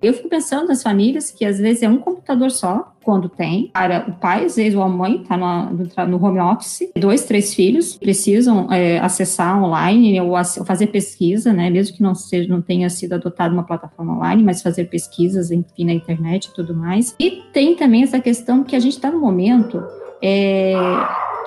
[0.02, 4.04] Eu fico pensando nas famílias que às vezes é um computador só, quando tem, para
[4.08, 8.70] o pai, às vezes ou a mãe está no, home office, dois, três filhos precisam
[8.70, 11.70] é, acessar online ou, ou, fazer pesquisa, né?
[11.70, 15.86] Mesmo que não seja, não tenha sido adotada uma plataforma online, mas fazer pesquisas, enfim,
[15.86, 17.14] na internet e tudo mais.
[17.18, 19.82] E tem também essa questão que a gente está no momento
[20.22, 20.74] é,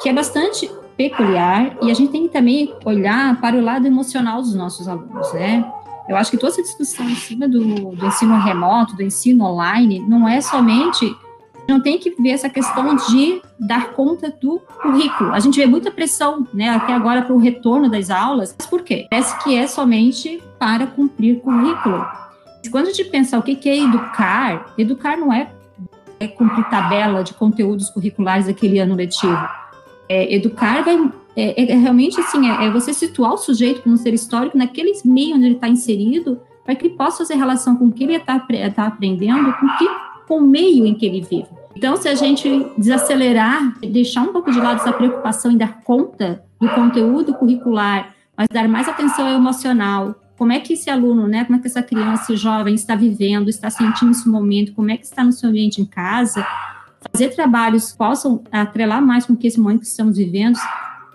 [0.02, 4.42] que é bastante peculiar e a gente tem que também olhar para o lado emocional
[4.42, 5.66] dos nossos alunos, né?
[6.10, 10.02] Eu acho que toda essa discussão em cima do, do ensino remoto, do ensino online,
[10.02, 11.16] não é somente
[11.70, 15.32] não tem que ver essa questão de dar conta do currículo.
[15.32, 18.56] A gente vê muita pressão, né, até agora para o retorno das aulas.
[18.58, 19.06] Mas por quê?
[19.10, 22.06] Parece que é somente para cumprir currículo.
[22.72, 25.52] Quando a gente pensa o que é educar, educar não é,
[26.20, 29.59] é cumprir tabela de conteúdos curriculares daquele ano letivo.
[30.10, 30.98] É, educar vai
[31.36, 34.92] é, é, é, realmente assim, é, é, você situar o sujeito como ser histórico naquele
[35.06, 38.16] meio onde ele está inserido, para que ele possa fazer relação com o que ele
[38.16, 38.40] está
[38.76, 39.88] tá aprendendo, com, que,
[40.28, 41.48] com o meio em que ele vive.
[41.76, 46.44] Então, se a gente desacelerar, deixar um pouco de lado essa preocupação em dar conta
[46.60, 51.46] do conteúdo curricular, mas dar mais atenção ao emocional, como é que esse aluno, né,
[51.46, 55.06] como é que essa criança jovem está vivendo, está sentindo esse momento, como é que
[55.06, 56.46] está no seu ambiente em casa,
[57.12, 60.58] fazer trabalhos que possam atrelar mais com que esse momento que estamos vivendo,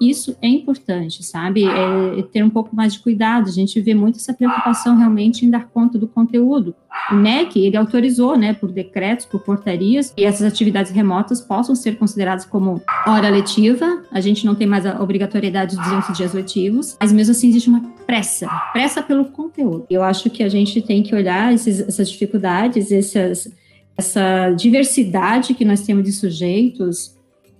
[0.01, 1.65] isso é importante, sabe?
[1.65, 3.49] É, é ter um pouco mais de cuidado.
[3.49, 6.75] A gente vê muito essa preocupação realmente em dar conta do conteúdo.
[7.11, 11.97] O MEC, ele autorizou, né, por decretos, por portarias, que essas atividades remotas possam ser
[11.99, 14.03] consideradas como hora letiva.
[14.11, 17.69] A gente não tem mais a obrigatoriedade dos 200 dias letivos, mas mesmo assim existe
[17.69, 19.87] uma pressa, pressa pelo conteúdo.
[19.91, 23.53] Eu acho que a gente tem que olhar esses, essas dificuldades, essas,
[23.97, 27.15] essa diversidade que nós temos de sujeitos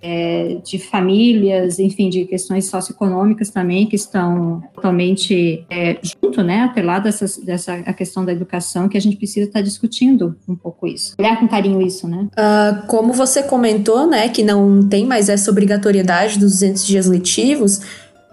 [0.07, 7.05] é, de famílias, enfim, de questões socioeconômicas também que estão totalmente é, junto, né, atrelado
[7.05, 11.15] dessa, dessa a questão da educação, que a gente precisa estar discutindo um pouco isso.
[11.19, 12.29] Olhar com carinho isso, né?
[12.33, 17.81] Uh, como você comentou, né, que não tem mais essa obrigatoriedade dos 200 dias letivos,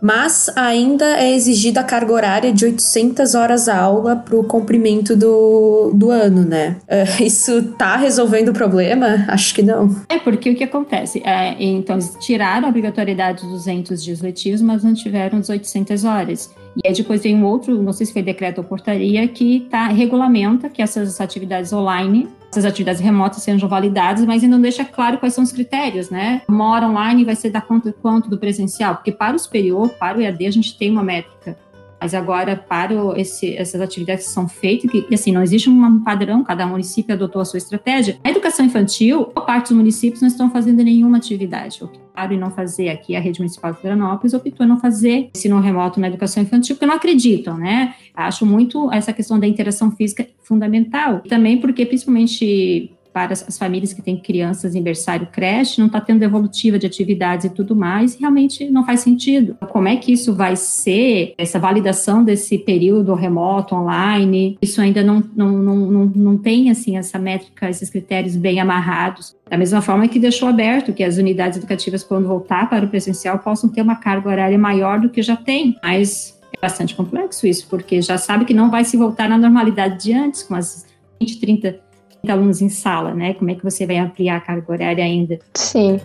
[0.01, 5.91] mas ainda é exigida a carga horária de 800 horas aula para o cumprimento do,
[5.93, 6.77] do ano, né?
[6.87, 9.25] Uh, isso tá resolvendo o problema?
[9.27, 9.95] Acho que não.
[10.09, 11.21] É, porque o que acontece?
[11.23, 16.03] É, então, eles tiraram a obrigatoriedade dos 200 dias letivos, mas não tiveram as 800
[16.03, 16.49] horas.
[16.75, 19.88] E aí depois tem um outro, não sei se foi decreto ou portaria, que tá,
[19.88, 25.17] regulamenta que essas atividades online, essas atividades remotas sejam validadas, mas ainda não deixa claro
[25.17, 26.41] quais são os critérios, né?
[26.47, 30.17] Uma hora online vai ser da conta quanto do presencial, porque para o superior, para
[30.17, 31.57] o EAD, a gente tem uma métrica.
[32.01, 36.43] Mas agora, para esse, essas atividades que são feitas, que assim, não existe um padrão,
[36.43, 38.17] cada município adotou a sua estratégia.
[38.23, 41.83] A educação infantil, a parte dos municípios não estão fazendo nenhuma atividade.
[41.83, 45.59] Optaram em não fazer aqui a rede municipal de Florianópolis, optou em não fazer ensino
[45.59, 47.93] remoto na educação infantil, porque não acreditam, né?
[48.15, 51.21] Acho muito essa questão da interação física fundamental.
[51.29, 56.19] Também porque, principalmente para as famílias que têm crianças em berçário creche, não está tendo
[56.19, 59.58] devolutiva de atividades e tudo mais, realmente não faz sentido.
[59.69, 65.24] Como é que isso vai ser, essa validação desse período remoto, online, isso ainda não,
[65.36, 69.36] não, não, não, não tem, assim, essa métrica, esses critérios bem amarrados.
[69.50, 73.39] Da mesma forma que deixou aberto que as unidades educativas, quando voltar para o presencial,
[73.39, 77.67] possam ter uma carga horária maior do que já tem, mas é bastante complexo isso,
[77.69, 80.86] porque já sabe que não vai se voltar na normalidade de antes, com as
[81.19, 81.90] 20, 30
[82.29, 83.34] alunos em sala, né?
[83.34, 85.39] Como é que você vai ampliar a carga horária ainda?
[85.55, 85.99] Sim.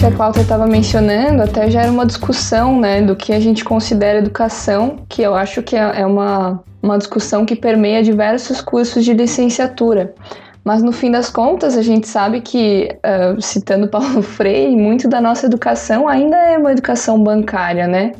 [0.00, 3.62] Que a Cláudia estava mencionando até já era uma discussão, né, do que a gente
[3.62, 9.04] considera educação, que eu acho que é, é uma, uma discussão que permeia diversos cursos
[9.04, 10.14] de licenciatura.
[10.64, 15.20] Mas no fim das contas, a gente sabe que, uh, citando Paulo Freire, muito da
[15.20, 18.12] nossa educação ainda é uma educação bancária, né?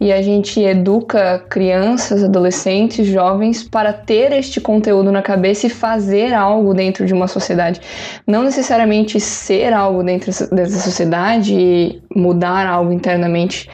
[0.00, 6.34] E a gente educa crianças, adolescentes, jovens para ter este conteúdo na cabeça e fazer
[6.34, 7.80] algo dentro de uma sociedade.
[8.26, 13.68] Não necessariamente ser algo dentro dessa sociedade e mudar algo internamente.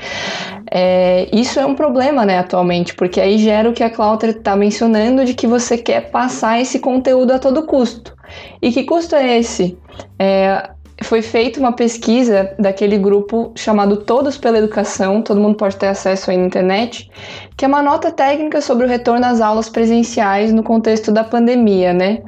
[0.70, 4.56] É, isso é um problema, né, atualmente, porque aí gera o que a Cláudia está
[4.56, 8.14] mencionando de que você quer passar esse conteúdo a todo custo.
[8.60, 9.78] E que custo é esse?
[10.18, 10.70] É,
[11.02, 16.30] foi feita uma pesquisa daquele grupo chamado Todos pela Educação, todo mundo pode ter acesso
[16.30, 17.10] aí na internet,
[17.56, 21.92] que é uma nota técnica sobre o retorno às aulas presenciais no contexto da pandemia,
[21.92, 22.22] né?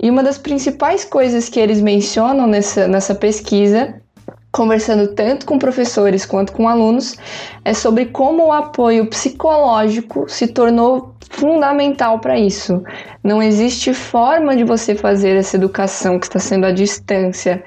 [0.00, 3.94] E uma das principais coisas que eles mencionam nessa, nessa pesquisa
[4.56, 7.14] conversando tanto com professores quanto com alunos,
[7.62, 12.82] é sobre como o apoio psicológico se tornou fundamental para isso.
[13.22, 17.62] Não existe forma de você fazer essa educação que está sendo à distância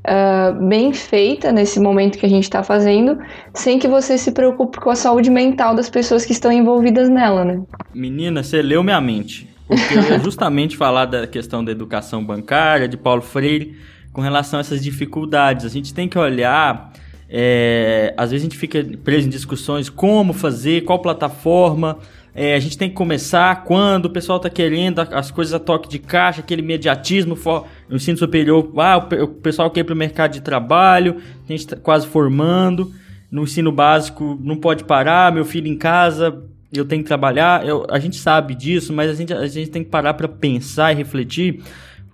[0.00, 3.20] uh, bem feita nesse momento que a gente está fazendo,
[3.54, 7.44] sem que você se preocupe com a saúde mental das pessoas que estão envolvidas nela,
[7.44, 7.62] né?
[7.94, 9.48] Menina, você leu minha mente.
[9.68, 13.76] Porque eu ia justamente falar da questão da educação bancária, de Paulo Freire
[14.12, 15.64] com relação a essas dificuldades.
[15.64, 16.92] A gente tem que olhar.
[17.28, 21.98] É, às vezes a gente fica preso em discussões como fazer, qual plataforma.
[22.34, 25.88] É, a gente tem que começar quando o pessoal está querendo as coisas a toque
[25.88, 27.38] de caixa, aquele imediatismo
[27.88, 28.70] no ensino superior.
[28.78, 32.92] Ah, o pessoal quer ir para o mercado de trabalho, a gente está quase formando.
[33.30, 37.66] No ensino básico, não pode parar, meu filho em casa, eu tenho que trabalhar.
[37.66, 40.92] Eu, a gente sabe disso, mas a gente, a gente tem que parar para pensar
[40.92, 41.62] e refletir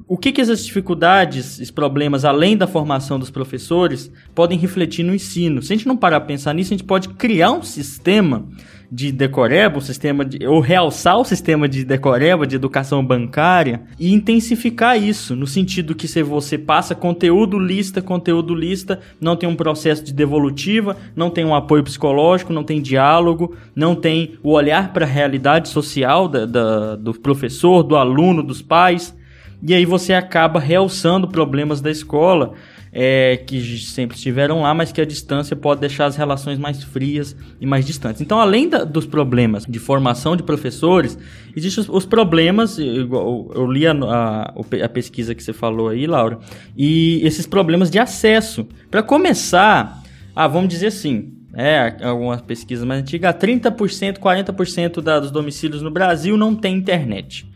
[0.06, 5.14] o que, que essas dificuldades, esses problemas, além da formação dos professores, podem refletir no
[5.14, 5.62] ensino?
[5.62, 8.46] Se a gente não parar a pensar nisso, a gente pode criar um sistema
[8.90, 14.14] de decoreba, um sistema de, ou realçar o sistema de decoreba, de educação bancária, e
[14.14, 19.56] intensificar isso, no sentido que se você passa conteúdo lista, conteúdo lista, não tem um
[19.56, 24.92] processo de devolutiva, não tem um apoio psicológico, não tem diálogo, não tem o olhar
[24.92, 29.14] para a realidade social da, da, do professor, do aluno, dos pais,
[29.62, 32.54] e aí você acaba realçando problemas da escola
[32.92, 37.36] é, que sempre estiveram lá, mas que a distância pode deixar as relações mais frias
[37.60, 38.20] e mais distantes.
[38.20, 41.18] Então, além da, dos problemas de formação de professores,
[41.54, 46.06] existem os, os problemas, eu, eu li a, a, a, pesquisa que você falou aí,
[46.06, 46.38] Laura,
[46.76, 48.66] e esses problemas de acesso.
[48.90, 50.02] Para começar,
[50.34, 55.90] ah, vamos dizer assim, é, algumas pesquisas mais antigas, 30%, 40% da, dos domicílios no
[55.90, 57.46] Brasil não tem internet.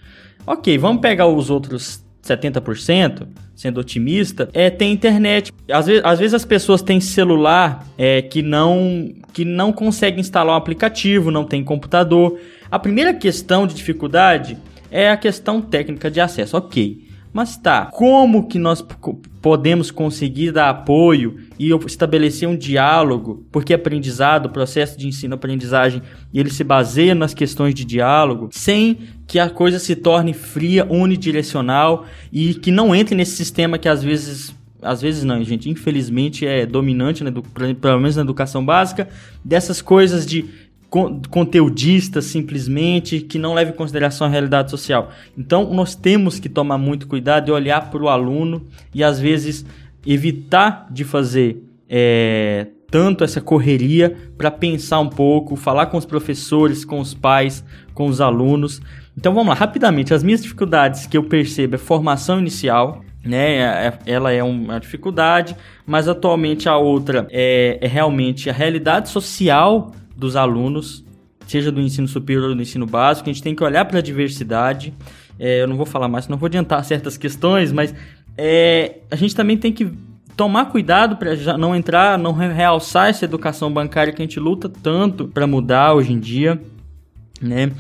[0.46, 5.52] Ok, vamos pegar os outros 70%, sendo otimista, é tem internet.
[5.70, 10.54] Às vezes, às vezes as pessoas têm celular é, que não que não consegue instalar
[10.54, 12.38] um aplicativo, não tem computador.
[12.70, 14.58] A primeira questão de dificuldade
[14.90, 16.56] é a questão técnica de acesso.
[16.56, 17.01] Ok.
[17.32, 18.84] Mas tá, como que nós
[19.40, 23.46] podemos conseguir dar apoio e estabelecer um diálogo?
[23.50, 26.02] Porque aprendizado, processo de ensino-aprendizagem,
[26.34, 32.04] ele se baseia nas questões de diálogo, sem que a coisa se torne fria, unidirecional
[32.30, 36.66] e que não entre nesse sistema que às vezes às vezes não, gente, infelizmente é
[36.66, 39.08] dominante, né, do, pelo menos na educação básica,
[39.44, 40.44] dessas coisas de
[41.30, 45.10] conteudista simplesmente, que não leva em consideração a realidade social.
[45.36, 49.64] Então, nós temos que tomar muito cuidado e olhar para o aluno e, às vezes,
[50.06, 56.84] evitar de fazer é, tanto essa correria para pensar um pouco, falar com os professores,
[56.84, 58.82] com os pais, com os alunos.
[59.16, 60.12] Então, vamos lá, rapidamente.
[60.12, 63.56] As minhas dificuldades que eu percebo é formação inicial, né?
[63.56, 69.08] É, é, ela é uma dificuldade, mas atualmente a outra é, é realmente a realidade
[69.08, 71.04] social dos alunos,
[71.46, 73.28] seja do ensino superior ou do ensino básico.
[73.28, 74.92] A gente tem que olhar para a diversidade.
[75.38, 77.94] É, eu não vou falar mais, não vou adiantar certas questões, mas
[78.36, 79.90] é, a gente também tem que
[80.36, 85.28] tomar cuidado para não entrar, não realçar essa educação bancária que a gente luta tanto
[85.28, 86.60] para mudar hoje em dia,
[87.40, 87.70] né?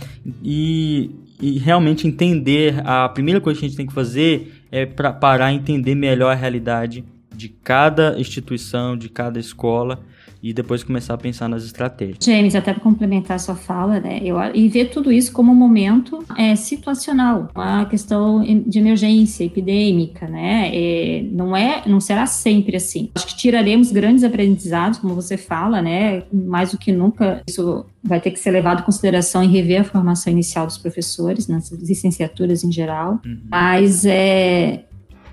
[0.42, 1.10] E,
[1.40, 5.52] e realmente entender a primeira coisa que a gente tem que fazer é para parar
[5.52, 7.04] entender melhor a realidade
[7.34, 10.00] de cada instituição, de cada escola
[10.42, 12.18] e depois começar a pensar nas estratégias.
[12.20, 15.54] James, até para complementar a sua fala, né, eu, e ver tudo isso como um
[15.54, 22.76] momento é, situacional, uma questão de emergência epidêmica, né, é, não é, não será sempre
[22.76, 23.10] assim.
[23.14, 28.20] Acho que tiraremos grandes aprendizados, como você fala, né, mais do que nunca isso vai
[28.20, 32.64] ter que ser levado em consideração e rever a formação inicial dos professores, nas licenciaturas
[32.64, 33.38] em geral, uhum.
[33.48, 34.84] mas é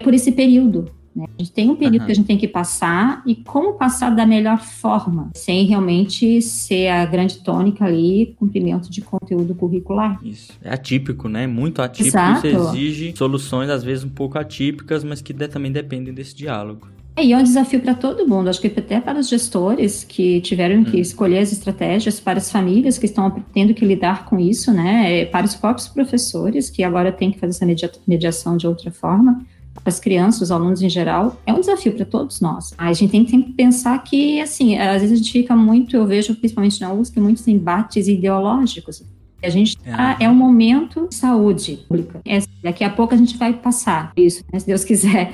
[0.04, 0.90] por esse período,
[1.20, 1.26] Né?
[1.38, 2.06] A gente tem um período uhum.
[2.06, 6.88] que a gente tem que passar e como passar da melhor forma, sem realmente ser
[6.88, 10.20] a grande tônica ali, cumprimento de conteúdo curricular.
[10.24, 10.54] Isso.
[10.64, 11.46] É atípico, né?
[11.46, 12.10] Muito atípico.
[12.18, 12.48] Exato.
[12.48, 16.88] Isso exige soluções, às vezes, um pouco atípicas, mas que também dependem desse diálogo.
[17.16, 20.40] É, e é um desafio para todo mundo, acho que até para os gestores que
[20.40, 21.02] tiveram que hum.
[21.02, 25.26] escolher as estratégias, para as famílias que estão tendo que lidar com isso, né, é,
[25.26, 29.46] para os próprios professores que agora têm que fazer essa mediação de outra forma,
[29.86, 32.74] as crianças, os alunos em geral, é um desafio para todos nós.
[32.78, 36.36] A gente tem que pensar que, assim, às vezes a gente fica muito, eu vejo
[36.36, 39.04] principalmente na USP, muitos embates ideológicos.
[39.42, 40.26] A gente tá, é.
[40.26, 42.22] é um momento de saúde pública.
[42.26, 45.34] É, daqui a pouco a gente vai passar isso, né, se Deus quiser.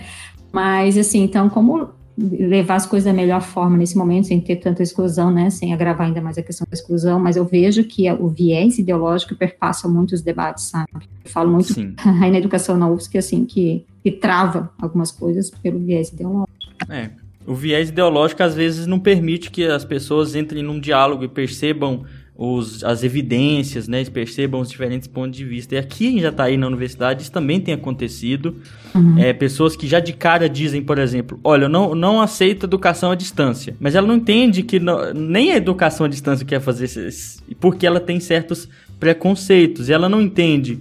[0.53, 4.81] Mas, assim, então, como levar as coisas da melhor forma nesse momento, sem ter tanta
[4.81, 8.29] exclusão, né, sem agravar ainda mais a questão da exclusão, mas eu vejo que o
[8.29, 10.89] viés ideológico perpassa muitos debates, sabe?
[10.93, 11.73] Eu falo muito
[12.21, 16.53] aí na educação na UFSC, assim, que, que trava algumas coisas pelo viés ideológico.
[16.89, 17.09] É,
[17.45, 22.05] o viés ideológico às vezes não permite que as pessoas entrem num diálogo e percebam
[22.37, 25.75] os, as evidências, né, percebam os diferentes pontos de vista.
[25.75, 28.57] E aqui em Jataí, na universidade, isso também tem acontecido.
[28.93, 29.17] Uhum.
[29.17, 33.11] É, pessoas que já de cara dizem, por exemplo, olha, eu não, não aceito educação
[33.11, 33.75] à distância.
[33.79, 37.87] Mas ela não entende que não, nem a educação à distância quer fazer isso, porque
[37.87, 38.67] ela tem certos
[38.99, 39.87] preconceitos.
[39.87, 40.79] E ela não entende,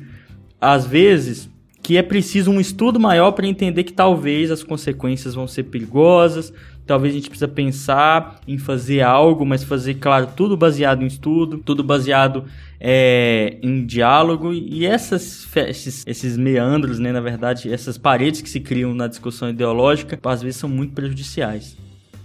[0.60, 1.48] às vezes,
[1.84, 6.52] que é preciso um estudo maior para entender que talvez as consequências vão ser perigosas,
[6.86, 11.58] talvez a gente precisa pensar em fazer algo, mas fazer, claro, tudo baseado em estudo,
[11.58, 12.44] tudo baseado
[12.80, 14.52] é, em diálogo.
[14.52, 19.50] E essas, esses, esses meandros, né, na verdade, essas paredes que se criam na discussão
[19.50, 21.83] ideológica, às vezes são muito prejudiciais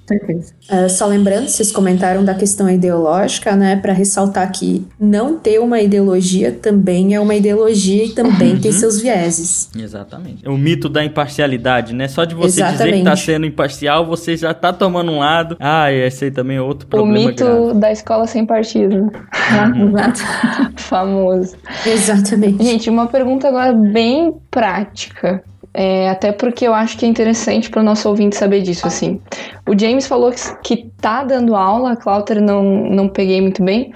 [0.10, 0.54] certeza.
[0.70, 3.76] Uh, só lembrando, vocês comentaram da questão ideológica, né?
[3.76, 8.62] Para ressaltar que não ter uma ideologia também é uma ideologia e também uhum.
[8.62, 9.70] tem seus vieses.
[9.78, 10.48] Exatamente.
[10.48, 12.08] O mito da imparcialidade, né?
[12.08, 12.84] Só de você Exatamente.
[12.84, 15.56] dizer que tá sendo imparcial, você já tá tomando um lado.
[15.60, 17.20] Ah, esse aí também é outro problema.
[17.20, 17.80] O mito grave.
[17.80, 18.96] da escola sem partido.
[18.96, 19.94] Uhum.
[20.76, 21.56] Famoso.
[21.86, 22.64] Exatamente.
[22.64, 25.44] Gente, uma pergunta agora bem prática.
[25.74, 29.22] É, até porque eu acho que é interessante para o nosso ouvinte saber disso, assim.
[29.68, 33.94] O James falou que, que tá dando aula, a Clouter não, não peguei muito bem.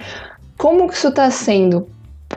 [0.56, 1.88] Como que isso está sendo?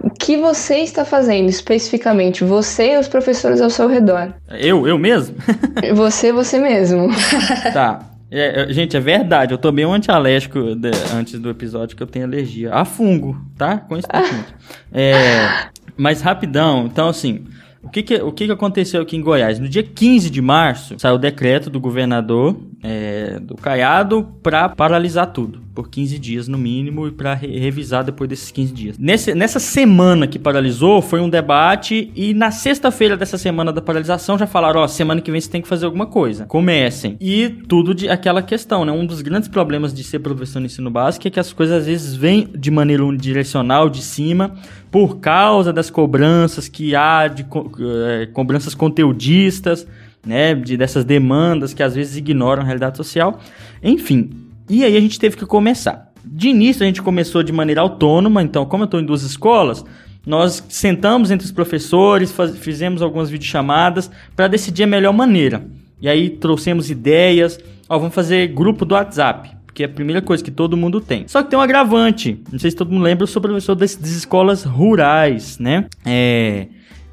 [0.02, 2.44] O que você está fazendo especificamente?
[2.44, 4.34] Você e os professores ao seu redor.
[4.50, 4.88] Eu?
[4.88, 5.36] Eu mesmo?
[5.96, 7.10] você, você mesmo.
[7.74, 8.00] tá.
[8.30, 9.54] É, é, gente, é verdade.
[9.54, 13.78] Eu tomei um antialérgico de, antes do episódio que eu tenho alergia a fungo, tá?
[13.78, 14.54] Coincidentemente.
[14.92, 17.46] é, mas rapidão, então assim,
[17.88, 19.60] o que, que, o que, que aconteceu aqui em Goiás?
[19.60, 22.56] No dia 15 de março, saiu o decreto do governador
[22.88, 28.04] é, do Caiado para paralisar tudo por 15 dias no mínimo e para re revisar
[28.04, 28.98] depois desses 15 dias.
[28.98, 34.38] Nesse, nessa semana que paralisou, foi um debate e na sexta-feira dessa semana da paralisação
[34.38, 36.46] já falaram: ó, semana que vem você tem que fazer alguma coisa.
[36.46, 37.18] Comecem.
[37.20, 38.92] E tudo de aquela questão, né?
[38.92, 41.86] Um dos grandes problemas de ser professor no ensino básico é que as coisas às
[41.86, 44.56] vezes vêm de maneira unidirecional, de cima,
[44.90, 47.70] por causa das cobranças que há de co
[48.08, 49.86] é, cobranças conteudistas,
[50.26, 53.40] né, de dessas demandas que às vezes ignoram a realidade social.
[53.82, 54.30] Enfim,
[54.70, 56.12] e aí a gente teve que começar.
[56.26, 59.86] De início a gente começou de maneira autônoma, então como eu estou em duas escolas,
[60.26, 65.66] nós sentamos entre os professores, faz, fizemos algumas videochamadas para decidir a melhor maneira.
[66.02, 70.44] E aí trouxemos ideias, ó, vamos fazer grupo do WhatsApp que é a primeira coisa
[70.44, 71.28] que todo mundo tem.
[71.28, 72.42] Só que tem um agravante.
[72.52, 75.86] Não sei se todo mundo lembra, eu sou professor das, escolas rurais, né?
[76.04, 76.66] É.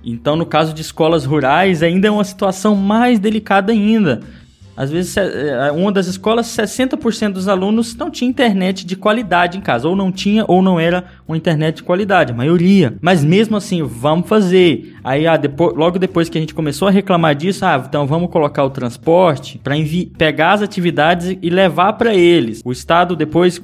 [0.05, 4.21] Então, no caso de escolas rurais, ainda é uma situação mais delicada ainda.
[4.77, 9.61] Às vezes, é, uma das escolas, 60% dos alunos não tinha internet de qualidade em
[9.61, 9.89] casa.
[9.89, 12.97] Ou não tinha, ou não era uma internet de qualidade, a maioria.
[13.01, 14.94] Mas mesmo assim, vamos fazer.
[15.05, 18.31] Aí, ah, depois, logo depois que a gente começou a reclamar disso, ah, então vamos
[18.31, 19.75] colocar o transporte para
[20.17, 22.63] pegar as atividades e levar para eles.
[22.65, 23.61] O Estado depois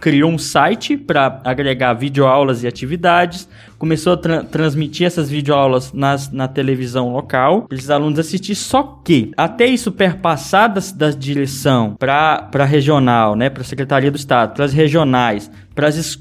[0.00, 3.46] criou um site para agregar videoaulas e atividades
[3.80, 9.00] começou a tra transmitir essas videoaulas nas, na televisão local, para os alunos assistir, só
[9.02, 14.52] que até isso perpassar da, da direção para regional, né, para a Secretaria do Estado,
[14.52, 15.50] para as regionais,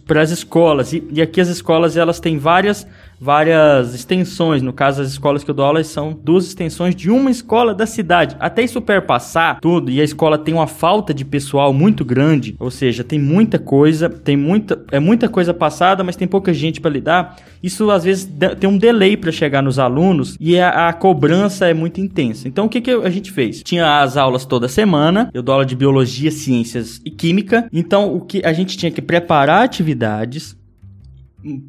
[0.05, 2.87] para as escolas, e, e aqui as escolas elas têm várias
[3.19, 4.61] várias extensões.
[4.61, 7.85] No caso, as escolas que eu dou aula são duas extensões de uma escola da
[7.85, 8.35] cidade.
[8.39, 12.71] Até isso perpassar tudo e a escola tem uma falta de pessoal muito grande, ou
[12.71, 16.91] seja, tem muita coisa, tem muita é muita coisa passada, mas tem pouca gente para
[16.91, 17.35] lidar.
[17.61, 18.29] Isso às vezes
[18.59, 22.47] tem um delay para chegar nos alunos e a, a, cobrança é muito intensa.
[22.47, 23.61] Então o que, que a gente fez?
[23.61, 27.67] Tinha as aulas toda semana, eu dou aula de biologia, ciências e química.
[27.73, 30.57] Então o que a gente tinha que preparar atividades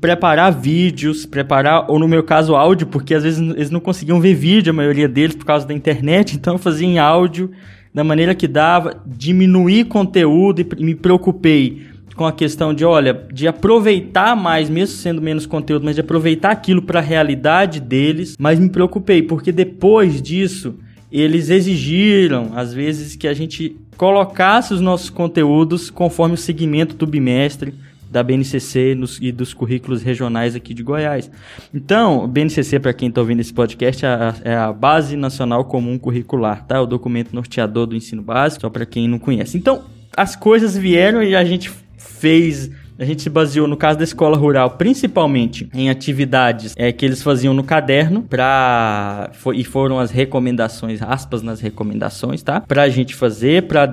[0.01, 4.35] preparar vídeos, preparar, ou no meu caso, áudio, porque às vezes eles não conseguiam ver
[4.35, 7.51] vídeo, a maioria deles, por causa da internet, então eu fazia em áudio
[7.93, 13.49] da maneira que dava, diminuir conteúdo e me preocupei com a questão de, olha, de
[13.49, 18.59] aproveitar mais, mesmo sendo menos conteúdo, mas de aproveitar aquilo para a realidade deles, mas
[18.59, 20.77] me preocupei, porque depois disso,
[21.11, 27.07] eles exigiram, às vezes, que a gente colocasse os nossos conteúdos conforme o segmento do
[27.07, 27.75] bimestre,
[28.11, 31.31] da BNCC nos, e dos currículos regionais aqui de Goiás.
[31.73, 35.97] Então, BNCC, para quem está ouvindo esse podcast, é a, é a, Base Nacional Comum
[35.97, 36.81] Curricular, tá?
[36.81, 39.57] O documento norteador do ensino básico, só para quem não conhece.
[39.57, 39.85] Então,
[40.17, 42.71] as coisas vieram e a gente fez
[43.01, 47.23] a gente se baseou no caso da escola rural, principalmente em atividades é, que eles
[47.23, 52.61] faziam no caderno para e foram as recomendações, aspas nas recomendações, tá?
[52.61, 53.87] Para a gente fazer, para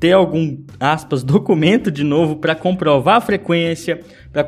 [0.00, 4.00] ter algum, aspas, documento de novo para comprovar a frequência,
[4.32, 4.42] para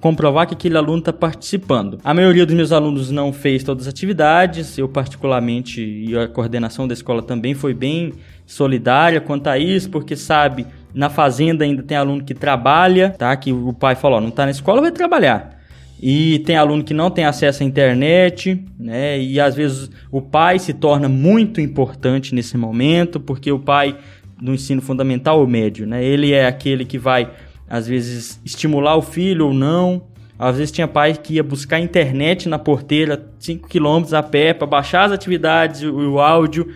[0.00, 1.98] comprovar que aquele aluno está participando.
[2.04, 6.86] A maioria dos meus alunos não fez todas as atividades, eu particularmente e a coordenação
[6.86, 8.12] da escola também foi bem
[8.46, 13.36] solidária quanto a isso, porque sabe, na fazenda ainda tem aluno que trabalha, tá?
[13.36, 15.60] Que o pai falou, não está na escola, vai trabalhar.
[16.00, 19.20] E tem aluno que não tem acesso à internet, né?
[19.20, 23.94] E às vezes o pai se torna muito importante nesse momento, porque o pai
[24.40, 26.02] do ensino fundamental ou médio, né?
[26.02, 27.30] Ele é aquele que vai,
[27.68, 30.02] às vezes, estimular o filho ou não.
[30.38, 34.66] Às vezes tinha pai que ia buscar internet na porteira, 5 km a pé, para
[34.66, 36.68] baixar as atividades, o, o áudio,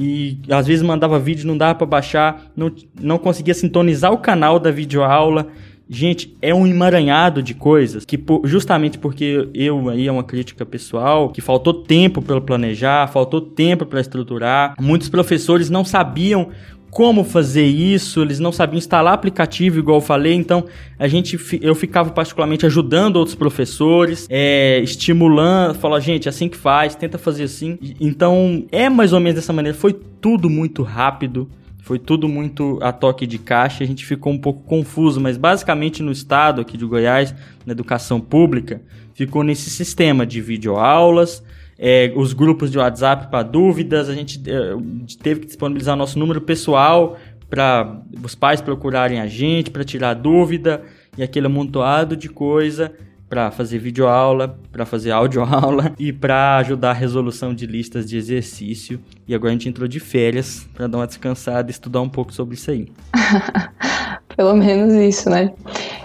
[0.00, 2.70] e às vezes mandava vídeo, não dava para baixar, não,
[3.00, 5.48] não conseguia sintonizar o canal da videoaula.
[5.90, 11.30] Gente, é um emaranhado de coisas que justamente porque eu aí é uma crítica pessoal,
[11.30, 14.76] que faltou tempo para planejar, faltou tempo para estruturar.
[14.78, 16.50] Muitos professores não sabiam
[16.90, 20.64] como fazer isso, eles não sabiam instalar aplicativo, igual eu falei, então
[20.98, 26.94] a gente, eu ficava particularmente ajudando outros professores, é, estimulando, falando, gente, assim que faz,
[26.94, 27.78] tenta fazer assim.
[28.00, 31.48] Então é mais ou menos dessa maneira, foi tudo muito rápido,
[31.82, 36.02] foi tudo muito a toque de caixa, a gente ficou um pouco confuso, mas basicamente
[36.02, 37.34] no estado aqui de Goiás,
[37.64, 38.82] na educação pública,
[39.14, 41.42] ficou nesse sistema de videoaulas,
[41.78, 44.74] é, os grupos de WhatsApp para dúvidas, a gente é,
[45.22, 47.16] teve que disponibilizar nosso número pessoal
[47.48, 50.82] para os pais procurarem a gente, para tirar dúvida
[51.16, 52.92] e aquele amontoado de coisa
[53.28, 58.98] para fazer videoaula, para fazer audioaula e para ajudar a resolução de listas de exercício.
[59.26, 62.32] E agora a gente entrou de férias para dar uma descansada e estudar um pouco
[62.32, 62.88] sobre isso aí.
[64.34, 65.52] Pelo menos isso, né?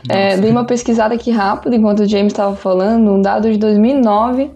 [0.10, 3.12] É, dei uma pesquisada aqui rápido enquanto o James estava falando.
[3.12, 4.51] Um dado de 2009,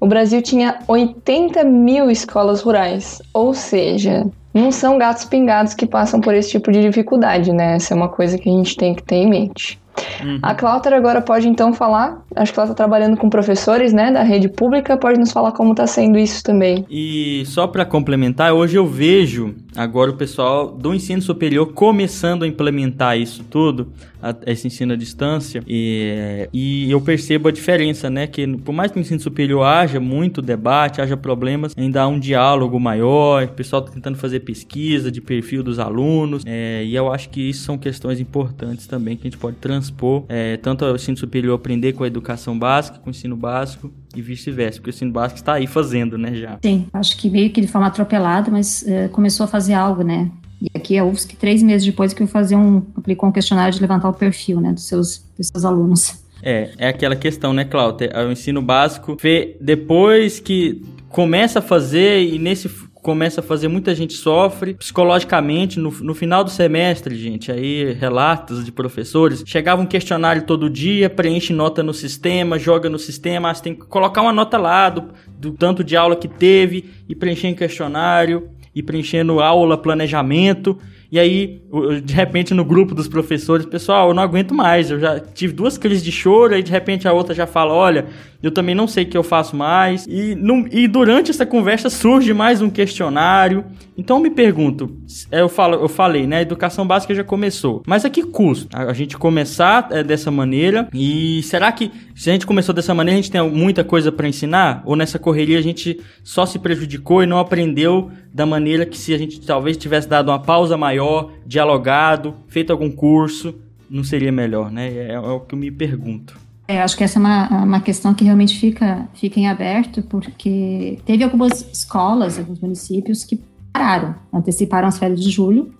[0.00, 3.20] o Brasil tinha 80 mil escolas rurais.
[3.32, 7.76] Ou seja, não são gatos pingados que passam por esse tipo de dificuldade, né?
[7.76, 9.82] Essa é uma coisa que a gente tem que ter em mente.
[10.22, 10.38] Uhum.
[10.42, 14.22] A Cláudia agora pode então falar, acho que ela está trabalhando com professores, né, da
[14.22, 16.84] rede pública, pode nos falar como está sendo isso também.
[16.90, 22.46] E só para complementar, hoje eu vejo agora o pessoal do ensino superior começando a
[22.46, 23.92] implementar isso tudo,
[24.22, 28.90] a, esse ensino à distância, e, e eu percebo a diferença, né, que por mais
[28.90, 33.48] que no ensino superior haja muito debate, haja problemas, ainda há um diálogo maior, o
[33.48, 37.64] pessoal está tentando fazer pesquisa de perfil dos alunos, é, e eu acho que isso
[37.64, 41.92] são questões importantes também que a gente pode transpor, é, tanto ao ensino superior aprender
[41.92, 45.54] com a educação básica, com o ensino básico, e vice-versa, porque o ensino básico está
[45.54, 46.58] aí fazendo, né, já.
[46.62, 50.30] Sim, acho que meio que de forma atropelada, mas é, começou a fazer algo, né?
[50.60, 53.80] E aqui é UFSC, três meses depois que eu fazer um, aplicou um questionário de
[53.80, 56.22] levantar o perfil, né, dos seus, dos seus alunos.
[56.42, 58.06] É, é aquela questão, né, Cláudia?
[58.06, 59.16] É o ensino básico,
[59.60, 62.68] depois que começa a fazer e nesse
[63.02, 67.50] começa a fazer, muita gente sofre psicologicamente no, no final do semestre, gente.
[67.50, 73.00] Aí relatos de professores, chegava um questionário todo dia, preenche nota no sistema, joga no
[73.00, 76.28] sistema, ah, você tem que colocar uma nota lá do, do tanto de aula que
[76.28, 80.78] teve e preencher em questionário e preenchendo aula, planejamento.
[81.12, 81.60] E aí,
[82.02, 84.90] de repente, no grupo dos professores, pessoal, eu não aguento mais.
[84.90, 88.06] Eu já tive duas crises de choro, aí de repente a outra já fala: olha,
[88.42, 90.06] eu também não sei o que eu faço mais.
[90.06, 90.34] E,
[90.72, 93.64] e durante essa conversa surge mais um questionário.
[93.96, 94.96] Então eu me pergunto,
[95.30, 96.38] eu, falo, eu falei, né?
[96.38, 97.82] A educação básica já começou.
[97.86, 100.88] Mas a que custo a gente começar é, dessa maneira?
[100.94, 104.26] E será que se a gente começou dessa maneira, a gente tem muita coisa para
[104.26, 104.82] ensinar?
[104.86, 109.12] Ou nessa correria a gente só se prejudicou e não aprendeu da maneira que se
[109.12, 111.01] a gente talvez tivesse dado uma pausa maior,
[111.46, 113.54] dialogado, feito algum curso,
[113.88, 114.88] não seria melhor, né?
[114.88, 116.40] É, é o que eu me pergunto.
[116.66, 120.98] É, acho que essa é uma, uma questão que realmente fica, fica em aberto, porque
[121.04, 123.40] teve algumas escolas, alguns municípios que
[123.72, 125.74] pararam, anteciparam as férias de julho,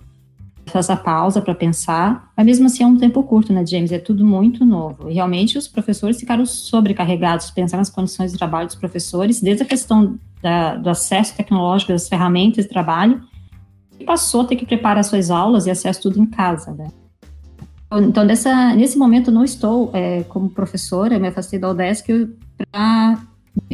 [0.66, 3.92] faz a pausa para pensar, mas mesmo assim é um tempo curto, né, James?
[3.92, 5.10] É tudo muito novo.
[5.10, 9.66] E realmente os professores ficaram sobrecarregados, pensar nas condições de trabalho dos professores, desde a
[9.66, 13.22] questão da, do acesso tecnológico, das ferramentas de trabalho,
[14.02, 16.88] passou a ter que preparar suas aulas e acesso tudo em casa, né?
[18.00, 22.30] Então, nessa, nesse momento, não estou é, como professora, me afastei da UDESC
[22.70, 23.18] para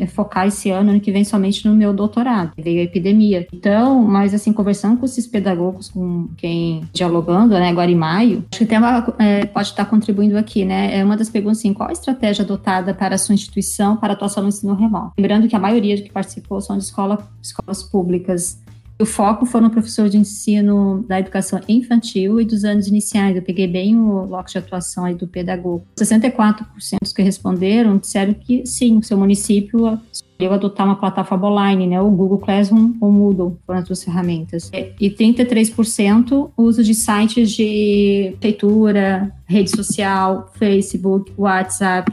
[0.09, 2.53] focar esse ano, ano que vem, somente no meu doutorado.
[2.59, 3.47] Veio a epidemia.
[3.53, 8.59] Então, mas assim, conversando com esses pedagogos, com quem dialogando, né, agora em maio, acho
[8.59, 10.99] que tem uma, é, pode estar contribuindo aqui, né?
[10.99, 14.17] É uma das perguntas assim, qual a estratégia adotada para a sua instituição para a
[14.17, 15.13] atuação no ensino remoto?
[15.17, 18.61] Lembrando que a maioria que participou são de escola, escolas públicas
[19.01, 23.37] o foco foi no professor de ensino da educação infantil e dos anos iniciais.
[23.37, 25.85] Eu peguei bem o loco de atuação aí do pedagogo.
[25.99, 26.65] 64%
[27.01, 32.11] dos que responderam disseram que sim, seu município escolheu adotar uma plataforma online, né, o
[32.11, 34.71] Google Classroom ou Moodle, foram as duas ferramentas.
[34.73, 42.13] E 33% uso de sites de prefeitura, rede social, Facebook, WhatsApp,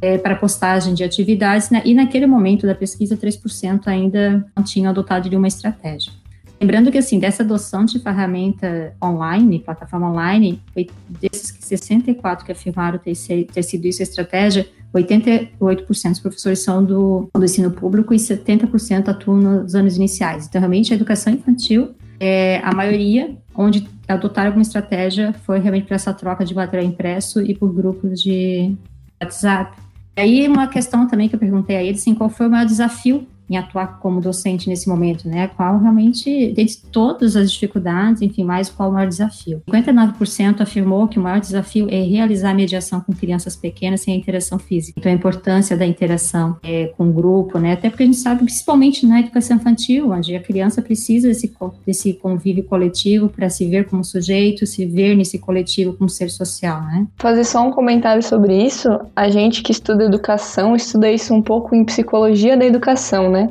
[0.00, 1.82] é, para postagem de atividades, né?
[1.84, 6.12] e naquele momento da pesquisa, 3% ainda não tinham adotado de uma estratégia.
[6.60, 10.60] Lembrando que, assim, dessa adoção de ferramenta online, plataforma online,
[11.08, 13.14] desses 64 que afirmaram ter,
[13.46, 19.08] ter sido isso a estratégia, 88% dos professores são do, do ensino público e 70%
[19.08, 20.46] atuam nos anos iniciais.
[20.46, 25.96] Então, realmente, a educação infantil, é, a maioria, onde adotaram alguma estratégia, foi realmente para
[25.96, 28.76] essa troca de material impresso e por grupos de
[29.22, 29.78] WhatsApp.
[30.20, 33.26] Aí uma questão também que eu perguntei a ele, assim, qual foi o maior desafio
[33.50, 35.48] em atuar como docente nesse momento, né?
[35.48, 39.60] Qual realmente, dentre todas as dificuldades, enfim, mais qual o maior desafio?
[39.68, 44.56] 59% afirmou que o maior desafio é realizar mediação com crianças pequenas sem a interação
[44.58, 45.00] física.
[45.00, 47.72] Então, a importância da interação é, com o grupo, né?
[47.72, 51.52] Até porque a gente sabe, principalmente na educação infantil, onde a criança precisa desse,
[51.84, 56.82] desse convívio coletivo para se ver como sujeito, se ver nesse coletivo como ser social,
[56.82, 57.08] né?
[57.16, 61.74] Fazer só um comentário sobre isso, a gente que estuda educação, estuda isso um pouco
[61.74, 63.39] em psicologia da educação, né?
[63.42, 63.50] Né?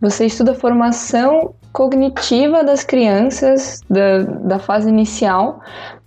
[0.00, 5.60] Você estuda a formação cognitiva das crianças da, da fase inicial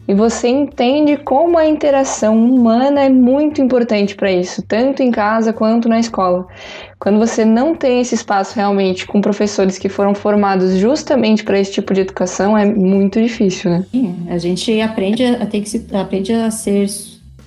[0.07, 5.53] e você entende como a interação humana é muito importante para isso, tanto em casa
[5.53, 6.45] quanto na escola.
[6.99, 11.71] Quando você não tem esse espaço realmente com professores que foram formados justamente para esse
[11.71, 13.85] tipo de educação, é muito difícil, né?
[13.91, 16.87] Sim, a gente aprende a ter que se, aprende a ser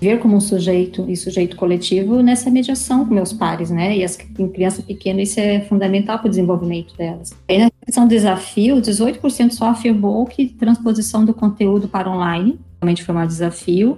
[0.00, 3.96] ver como um sujeito e sujeito coletivo nessa mediação com meus pares, né?
[3.96, 7.34] E as em criança pequena isso é fundamental para o desenvolvimento delas.
[7.48, 13.02] Aí na questão do desafio, 18% só afirmou que transposição do conteúdo para online realmente
[13.02, 13.96] foi um desafio.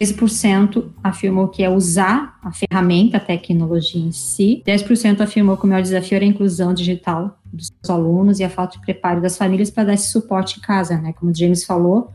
[0.00, 4.62] 13% afirmou que é usar a ferramenta, a tecnologia em si.
[4.66, 8.76] 10% afirmou que o maior desafio era a inclusão digital dos alunos e a falta
[8.76, 11.12] de preparo das famílias para dar esse suporte em casa, né?
[11.12, 12.10] Como o James falou,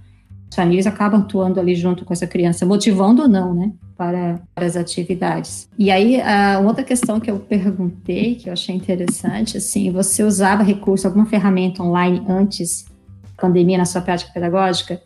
[0.50, 4.66] as famílias acabam atuando ali junto com essa criança, motivando ou não, né, para, para
[4.66, 5.70] as atividades.
[5.78, 10.64] E aí, a outra questão que eu perguntei, que eu achei interessante, assim, você usava
[10.64, 12.86] recurso, alguma ferramenta online antes
[13.24, 15.00] da pandemia na sua prática pedagógica?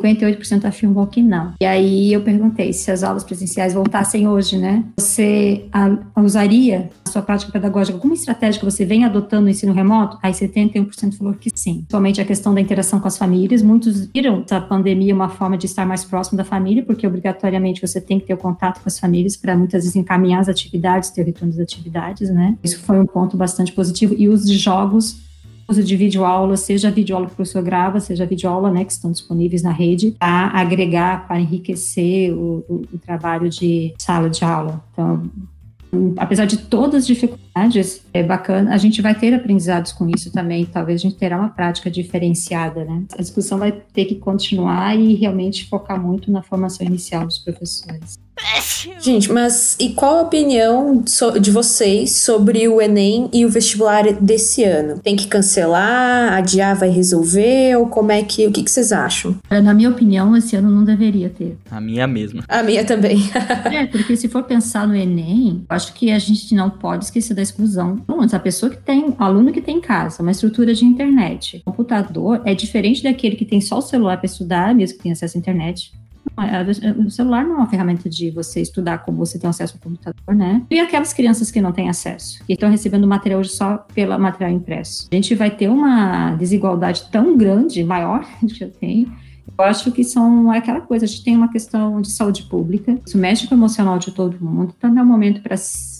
[0.00, 1.54] 58% afirmou que não.
[1.60, 4.84] E aí eu perguntei se as aulas presenciais voltassem hoje, né?
[4.98, 9.72] Você a, usaria a sua prática pedagógica alguma estratégia que você vem adotando no ensino
[9.72, 10.18] remoto?
[10.22, 11.84] Aí 71% falou que sim.
[11.90, 13.62] Somente a questão da interação com as famílias.
[13.62, 18.00] Muitos viram essa pandemia uma forma de estar mais próximo da família, porque obrigatoriamente você
[18.00, 21.22] tem que ter o contato com as famílias para muitas vezes encaminhar as atividades, ter
[21.22, 22.56] o retorno das atividades, né?
[22.62, 24.14] Isso foi um ponto bastante positivo.
[24.16, 25.29] E os jogos
[25.70, 28.92] uso de videoaula, seja a videoaula que o professor grava, seja a videoaula né, que
[28.92, 34.44] estão disponíveis na rede, para agregar, para enriquecer o, o, o trabalho de sala de
[34.44, 34.82] aula.
[34.92, 35.30] Então,
[36.16, 37.49] apesar de todas as dificuldades,
[38.12, 41.48] é bacana, a gente vai ter aprendizados com isso também, talvez a gente terá uma
[41.48, 43.04] prática diferenciada, né?
[43.16, 48.18] A discussão vai ter que continuar e realmente focar muito na formação inicial dos professores.
[49.00, 51.02] Gente, mas e qual a opinião
[51.40, 54.98] de vocês sobre o Enem e o vestibular desse ano?
[54.98, 56.32] Tem que cancelar?
[56.32, 57.76] Adiar vai resolver?
[57.76, 58.46] Ou como é que.
[58.46, 59.36] O que, que vocês acham?
[59.50, 61.56] Na minha opinião, esse ano não deveria ter.
[61.70, 62.44] A minha mesma.
[62.48, 63.18] A minha também.
[63.70, 67.42] é, porque se for pensar no Enem, acho que a gente não pode esquecer da
[67.42, 67.96] exclusão.
[68.06, 71.62] Bom, a pessoa que tem, o aluno que tem em casa, uma estrutura de internet,
[71.64, 75.36] computador, é diferente daquele que tem só o celular para estudar, mesmo que tenha acesso
[75.36, 75.92] à internet
[76.98, 80.34] o celular não é uma ferramenta de você estudar como você tem acesso ao computador,
[80.34, 80.62] né?
[80.70, 85.08] E aquelas crianças que não têm acesso, que estão recebendo material só pelo material impresso.
[85.10, 89.12] A gente vai ter uma desigualdade tão grande, maior que eu tenho,
[89.58, 92.98] Eu acho que são é aquela coisa, a gente tem uma questão de saúde pública,
[93.04, 95.56] isso mexe com o emocional de todo mundo, então é o momento para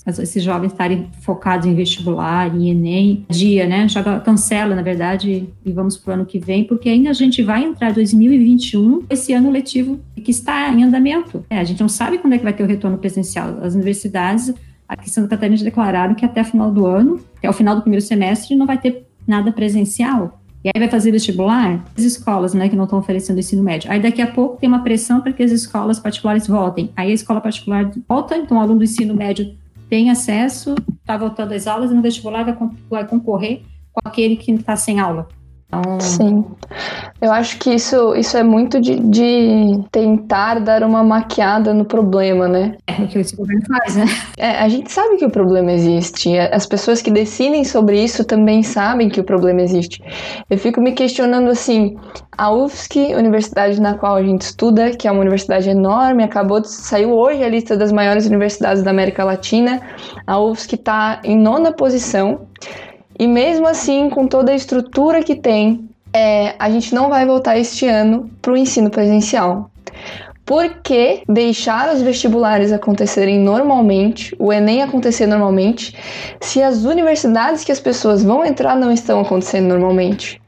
[0.06, 3.88] esses jovens estarem focados em vestibular, em Enem, dia, né?
[3.88, 7.42] Já cancela, na verdade, e vamos para o ano que vem, porque ainda a gente
[7.42, 11.44] vai entrar em 2021, esse ano letivo que está em andamento.
[11.50, 13.58] É, a gente não sabe quando é que vai ter o retorno presencial.
[13.62, 14.52] As universidades
[14.88, 17.82] aqui em Santa Catarina declararam que até o final do ano, até o final do
[17.82, 20.40] primeiro semestre, não vai ter nada presencial.
[20.62, 21.82] E aí vai fazer vestibular?
[21.96, 23.90] As escolas, né, que não estão oferecendo ensino médio.
[23.90, 26.90] Aí daqui a pouco tem uma pressão para que as escolas particulares voltem.
[26.94, 29.54] Aí a escola particular volta, então o aluno do ensino médio
[29.90, 32.44] tem acesso, está voltando às aulas e no vestibular
[32.88, 33.62] vai, concorrer
[33.92, 35.26] com aquele que está sem aula.
[35.70, 36.00] Então...
[36.00, 36.44] Sim.
[37.20, 42.48] Eu acho que isso, isso é muito de, de tentar dar uma maquiada no problema,
[42.48, 42.76] né?
[42.86, 44.06] É o que esse governo faz, né?
[44.36, 46.36] É, a gente sabe que o problema existe.
[46.38, 50.02] As pessoas que decidem sobre isso também sabem que o problema existe.
[50.48, 51.96] Eu fico me questionando assim:
[52.36, 56.70] a UFSC, universidade na qual a gente estuda, que é uma universidade enorme, acabou de
[56.70, 59.80] saiu hoje a lista das maiores universidades da América Latina.
[60.26, 62.46] A UFSC está em nona posição.
[63.20, 67.58] E mesmo assim, com toda a estrutura que tem, é, a gente não vai voltar
[67.58, 69.70] este ano para o ensino presencial.
[70.46, 75.94] Por que deixar os vestibulares acontecerem normalmente, o Enem acontecer normalmente,
[76.40, 80.40] se as universidades que as pessoas vão entrar não estão acontecendo normalmente?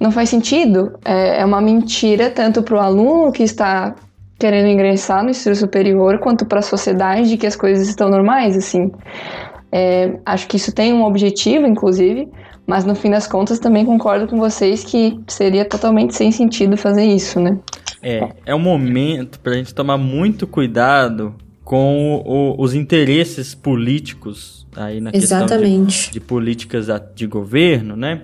[0.00, 0.98] Não faz sentido.
[1.04, 3.94] É, é uma mentira tanto para o aluno que está
[4.38, 8.56] querendo ingressar no ensino superior, quanto para a sociedade de que as coisas estão normais,
[8.56, 8.90] assim.
[9.78, 12.30] É, acho que isso tem um objetivo, inclusive,
[12.66, 17.04] mas no fim das contas também concordo com vocês que seria totalmente sem sentido fazer
[17.04, 17.58] isso, né?
[18.02, 24.66] É, é um momento para a gente tomar muito cuidado com o, os interesses políticos
[24.74, 25.84] aí na Exatamente.
[25.84, 28.22] questão de, de políticas de governo, né?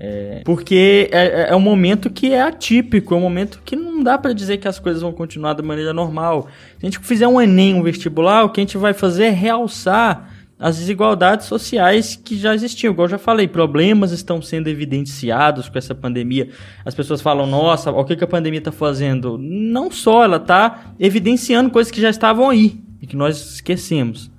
[0.00, 4.02] É, porque é, é, é, um momento que é atípico, é um momento que não
[4.02, 6.48] dá para dizer que as coisas vão continuar da maneira normal.
[6.78, 9.30] Se a gente fizer um Enem, um vestibular, o que a gente vai fazer é
[9.30, 10.33] realçar
[10.64, 12.90] as desigualdades sociais que já existiam.
[12.90, 16.48] Igual eu já falei, problemas estão sendo evidenciados com essa pandemia.
[16.86, 19.36] As pessoas falam, nossa, o que, que a pandemia está fazendo?
[19.38, 24.30] Não só, ela está evidenciando coisas que já estavam aí e que nós esquecemos.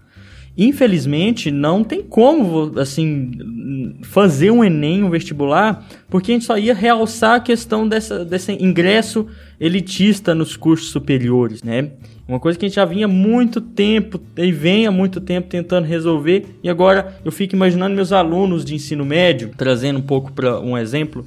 [0.58, 6.74] Infelizmente, não tem como, assim, fazer um Enem, um vestibular, porque a gente só ia
[6.74, 9.28] realçar a questão dessa, desse ingresso
[9.60, 11.92] elitista nos cursos superiores, né?
[12.28, 15.86] Uma coisa que a gente já vinha muito tempo e vem há muito tempo tentando
[15.86, 20.60] resolver, e agora eu fico imaginando meus alunos de ensino médio, trazendo um pouco para
[20.60, 21.26] um exemplo,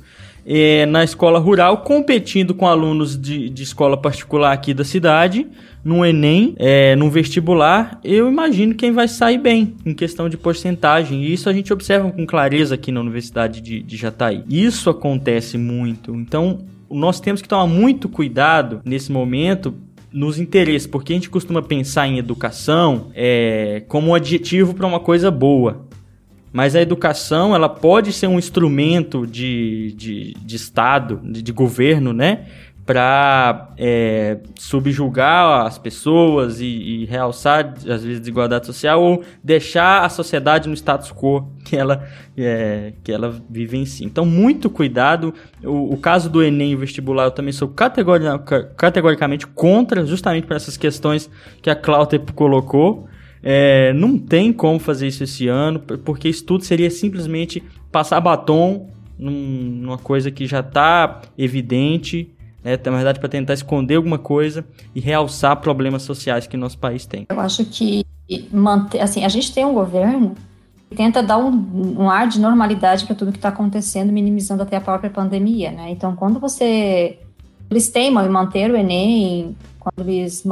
[0.51, 5.47] é, na escola rural, competindo com alunos de, de escola particular aqui da cidade,
[5.85, 11.23] no Enem, é, no vestibular, eu imagino quem vai sair bem em questão de porcentagem.
[11.23, 14.43] E isso a gente observa com clareza aqui na Universidade de, de Jataí.
[14.49, 16.15] Isso acontece muito.
[16.15, 19.75] Então, nós temos que tomar muito cuidado nesse momento
[20.11, 24.99] nos interesses, porque a gente costuma pensar em educação é, como um adjetivo para uma
[24.99, 25.87] coisa boa.
[26.53, 32.13] Mas a educação ela pode ser um instrumento de, de, de Estado, de, de governo,
[32.13, 32.47] né?
[32.89, 40.09] para é, subjugar as pessoas e, e, realçar, às vezes, desigualdade social ou deixar a
[40.09, 44.07] sociedade no status quo que ela, é, que ela vive em si.
[44.07, 45.35] Então, muito cuidado.
[45.63, 51.29] O, o caso do Enem vestibular, eu também sou categoricamente contra, justamente por essas questões
[51.61, 53.07] que a Cláudia colocou.
[53.43, 58.89] É, não tem como fazer isso esse ano, porque isso tudo seria simplesmente passar batom
[59.19, 64.65] num, numa coisa que já está evidente né, na verdade, para tentar esconder alguma coisa
[64.95, 67.27] e realçar problemas sociais que nosso país tem.
[67.29, 68.05] Eu acho que
[68.53, 70.35] manter, assim, a gente tem um governo
[70.91, 74.77] que tenta dar um, um ar de normalidade para tudo que está acontecendo, minimizando até
[74.77, 75.91] a própria pandemia, né?
[75.91, 77.19] Então, quando você
[77.71, 80.45] eles teimam em manter o Enem, quando eles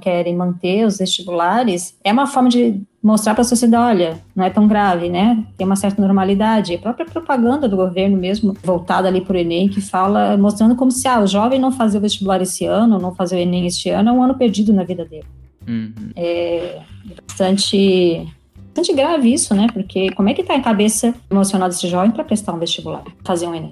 [0.00, 4.50] querem manter os vestibulares, é uma forma de mostrar para a sociedade, olha, não é
[4.50, 5.44] tão grave, né?
[5.56, 6.74] Tem uma certa normalidade.
[6.74, 10.90] A própria propaganda do governo mesmo, voltada ali para o Enem, que fala, mostrando como
[10.90, 13.90] se ah, o jovem não fazer o vestibular esse ano, não fazer o Enem este
[13.90, 15.26] ano, é um ano perdido na vida dele.
[15.68, 15.92] Uhum.
[16.16, 16.80] É
[17.26, 18.26] bastante,
[18.66, 19.68] bastante grave isso, né?
[19.72, 23.46] Porque como é que está a cabeça emocional desse jovem para prestar um vestibular, fazer
[23.46, 23.70] um Enem?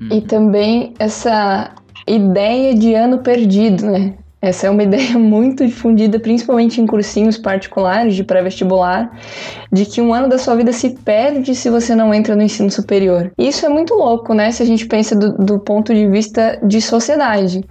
[0.00, 0.08] Uhum.
[0.10, 1.74] E também essa
[2.14, 4.14] ideia de ano perdido, né?
[4.42, 9.10] Essa é uma ideia muito difundida, principalmente em cursinhos particulares de pré-vestibular,
[9.70, 12.70] de que um ano da sua vida se perde se você não entra no ensino
[12.70, 13.30] superior.
[13.38, 14.50] Isso é muito louco, né?
[14.50, 17.62] Se a gente pensa do, do ponto de vista de sociedade.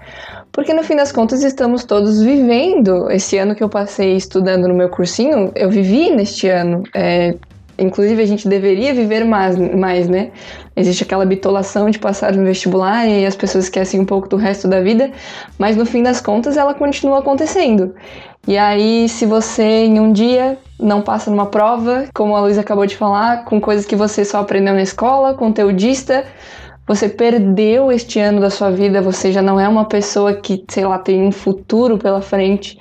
[0.51, 4.73] Porque no fim das contas estamos todos vivendo esse ano que eu passei estudando no
[4.73, 6.83] meu cursinho, eu vivi neste ano.
[6.93, 7.35] É,
[7.79, 10.31] inclusive a gente deveria viver mais, mais, né?
[10.75, 14.67] Existe aquela bitolação de passar no vestibular e as pessoas esquecem um pouco do resto
[14.67, 15.11] da vida,
[15.57, 17.93] mas no fim das contas ela continua acontecendo.
[18.47, 22.85] E aí, se você em um dia não passa numa prova, como a Luísa acabou
[22.85, 26.25] de falar, com coisas que você só aprendeu na escola, conteudista,
[26.89, 30.87] você perdeu este ano da sua vida, você já não é uma pessoa que, sei
[30.87, 32.79] lá, tem um futuro pela frente.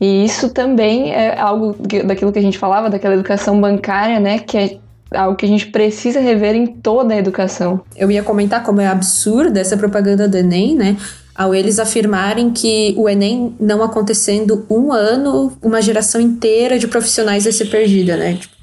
[0.00, 1.76] E isso também é algo
[2.06, 4.78] daquilo que a gente falava, daquela educação bancária, né, que é
[5.14, 7.82] algo que a gente precisa rever em toda a educação.
[7.94, 10.96] Eu ia comentar como é absurda essa propaganda do Enem, né?
[11.34, 17.44] Ao eles afirmarem que o Enem não acontecendo um ano, uma geração inteira de profissionais
[17.44, 18.38] vai ser perdida, né?
[18.40, 18.54] Tipo,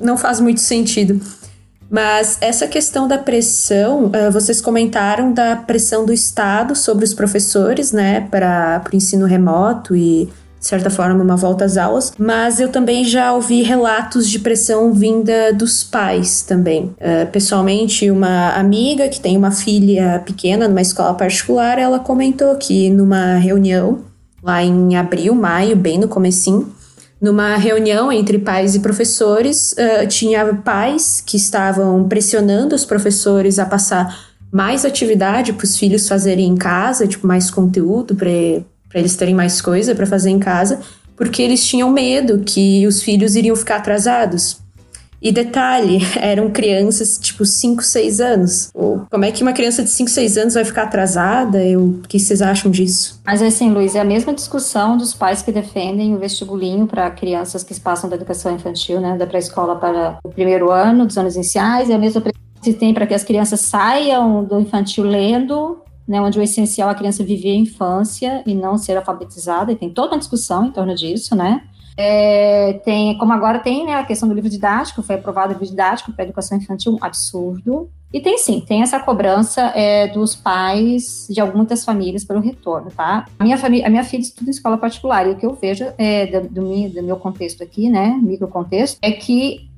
[0.00, 1.20] não faz muito sentido.
[1.92, 7.92] Mas essa questão da pressão, uh, vocês comentaram da pressão do Estado sobre os professores,
[7.92, 12.68] né, para o ensino remoto e de certa forma, uma volta às aulas, mas eu
[12.68, 16.84] também já ouvi relatos de pressão vinda dos pais também.
[16.84, 22.88] Uh, pessoalmente, uma amiga que tem uma filha pequena numa escola particular, ela comentou que
[22.90, 23.98] numa reunião
[24.40, 26.72] lá em abril, maio, bem no comecinho,
[27.22, 33.64] numa reunião entre pais e professores, uh, tinha pais que estavam pressionando os professores a
[33.64, 38.28] passar mais atividade para os filhos fazerem em casa, tipo, mais conteúdo para
[38.92, 40.80] eles terem mais coisa para fazer em casa,
[41.16, 44.61] porque eles tinham medo que os filhos iriam ficar atrasados.
[45.22, 48.70] E detalhe, eram crianças tipo 5, 6 anos.
[49.10, 51.64] Como é que uma criança de 5, 6 anos vai ficar atrasada?
[51.64, 53.20] Eu, o que vocês acham disso?
[53.24, 57.62] Mas assim, Luiz, é a mesma discussão dos pais que defendem o vestibulinho para crianças
[57.62, 61.88] que passam da educação infantil, né, da pré-escola para o primeiro ano, dos anos iniciais,
[61.88, 62.22] é a mesma
[62.62, 66.92] que tem para que as crianças saiam do infantil lendo né, onde o essencial é
[66.92, 70.70] a criança viver a infância e não ser alfabetizada, e tem toda uma discussão em
[70.70, 71.62] torno disso, né?
[71.96, 75.66] É, tem, como agora tem né, a questão do livro didático, foi aprovado o livro
[75.66, 77.90] didático para educação infantil, um absurdo.
[78.12, 83.24] E tem sim, tem essa cobrança é, dos pais de algumas famílias pelo retorno, tá?
[83.38, 85.86] A minha, família, a minha filha estuda em escola particular, e o que eu vejo
[85.96, 89.70] é, do, do, meu, do meu contexto aqui, né, micro contexto, é que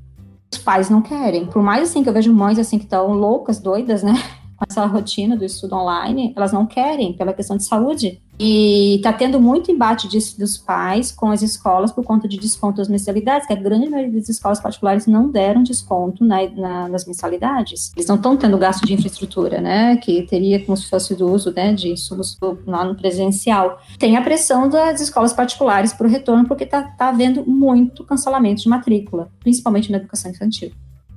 [0.53, 1.47] os pais não querem.
[1.47, 4.15] Por mais assim que eu vejo mães assim que estão loucas, doidas, né?
[4.57, 8.20] Com essa rotina do estudo online, elas não querem, pela questão de saúde.
[8.38, 12.78] E está tendo muito embate disso dos pais com as escolas por conta de desconto
[12.78, 17.07] das mensalidades, que a grande maioria das escolas particulares não deram desconto na, na, nas
[17.07, 17.92] mensalidades.
[17.94, 19.96] Eles não estão tendo gasto de infraestrutura, né?
[19.98, 22.36] Que teria como se fosse do uso né, de insumos
[22.66, 23.78] lá no presencial.
[23.98, 28.62] Tem a pressão das escolas particulares para o retorno, porque está tá havendo muito cancelamento
[28.62, 30.72] de matrícula, principalmente na educação infantil.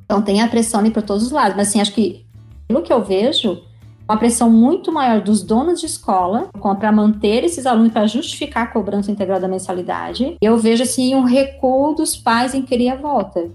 [0.08, 2.26] Então tem a pressão ali para todos os lados, mas assim, acho que
[2.68, 3.64] pelo que eu vejo,
[4.08, 6.50] uma pressão muito maior dos donos de escola
[6.80, 10.38] para manter esses alunos, para justificar a cobrança integral da mensalidade.
[10.42, 13.50] Eu vejo, assim, um recuo dos pais em querer a volta.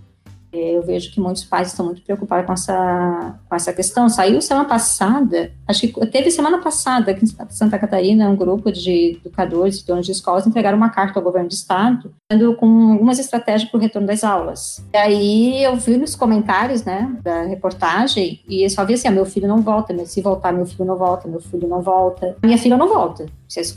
[0.53, 4.09] Eu vejo que muitos pais estão muito preocupados com essa, com essa questão.
[4.09, 9.18] Saiu semana passada, acho que teve semana passada aqui em Santa Catarina, um grupo de
[9.24, 12.12] educadores e donos de escolas entregaram uma carta ao governo do estado,
[12.59, 14.84] com algumas estratégias para o retorno das aulas.
[14.92, 19.12] E aí eu vi nos comentários, né, da reportagem, e eu só vi assim, ah,
[19.12, 22.36] meu filho não volta, se voltar, meu filho não volta, meu filho não volta.
[22.42, 23.26] Minha filha não volta.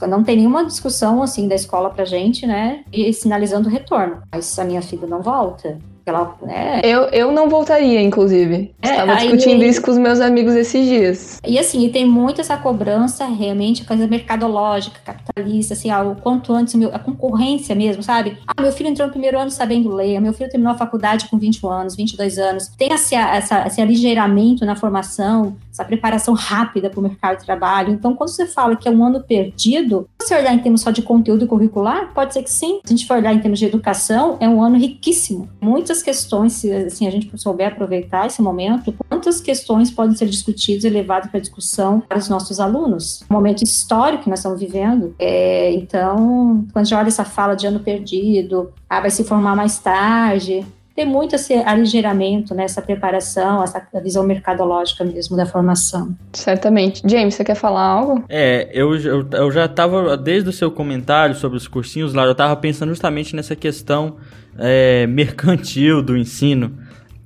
[0.08, 4.22] Não tem nenhuma discussão, assim, da escola pra gente, né, e sinalizando o retorno.
[4.32, 5.78] Mas a minha filha não volta.
[6.06, 6.82] Ela, né?
[6.84, 8.74] eu, eu não voltaria, inclusive.
[8.82, 11.40] É, Estava discutindo isso com os meus amigos esses dias.
[11.46, 16.54] E assim, e tem muito essa cobrança realmente, coisa mercadológica, capitalista, assim, ah, o quanto
[16.54, 18.38] antes, a concorrência mesmo, sabe?
[18.46, 21.38] Ah, meu filho entrou no primeiro ano sabendo ler, meu filho terminou a faculdade com
[21.40, 22.68] 20 anos, 22 anos.
[22.78, 27.92] Tem esse, essa, esse aligeiramento na formação, essa preparação rápida para o mercado de trabalho.
[27.92, 30.90] Então, quando você fala que é um ano perdido, se você olhar em termos só
[30.90, 32.80] de conteúdo curricular, pode ser que sim.
[32.86, 35.50] Se a gente for olhar em termos de educação, é um ano riquíssimo.
[35.60, 40.86] Muitas questões, se assim, a gente souber aproveitar esse momento, quantas questões podem ser discutidas
[40.86, 43.24] e levadas para discussão para os nossos alunos.
[43.30, 45.14] Um momento histórico que nós estamos vivendo.
[45.20, 49.56] É, então, quando a gente olha essa fala de ano perdido, ah, vai se formar
[49.56, 50.66] mais tarde,
[50.96, 56.16] tem muito esse aligeiramento, né, essa preparação, essa visão mercadológica mesmo da formação.
[56.32, 57.02] Certamente.
[57.06, 58.24] James, você quer falar algo?
[58.30, 62.32] É, eu, eu, eu já estava, desde o seu comentário sobre os cursinhos lá, eu
[62.32, 64.16] estava pensando justamente nessa questão
[64.58, 66.78] é, mercantil do ensino.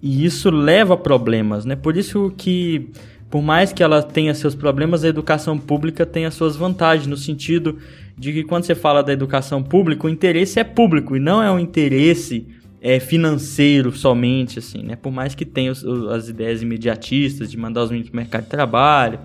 [0.01, 1.75] E isso leva a problemas, né?
[1.75, 2.89] Por isso que,
[3.29, 7.17] por mais que ela tenha seus problemas, a educação pública tem as suas vantagens, no
[7.17, 7.77] sentido
[8.17, 11.51] de que quando você fala da educação pública, o interesse é público e não é
[11.51, 12.47] um interesse
[12.81, 14.95] é, financeiro somente, assim, né?
[14.95, 18.43] Por mais que tenha os, as ideias imediatistas de mandar os meninos para o mercado
[18.43, 19.19] de trabalho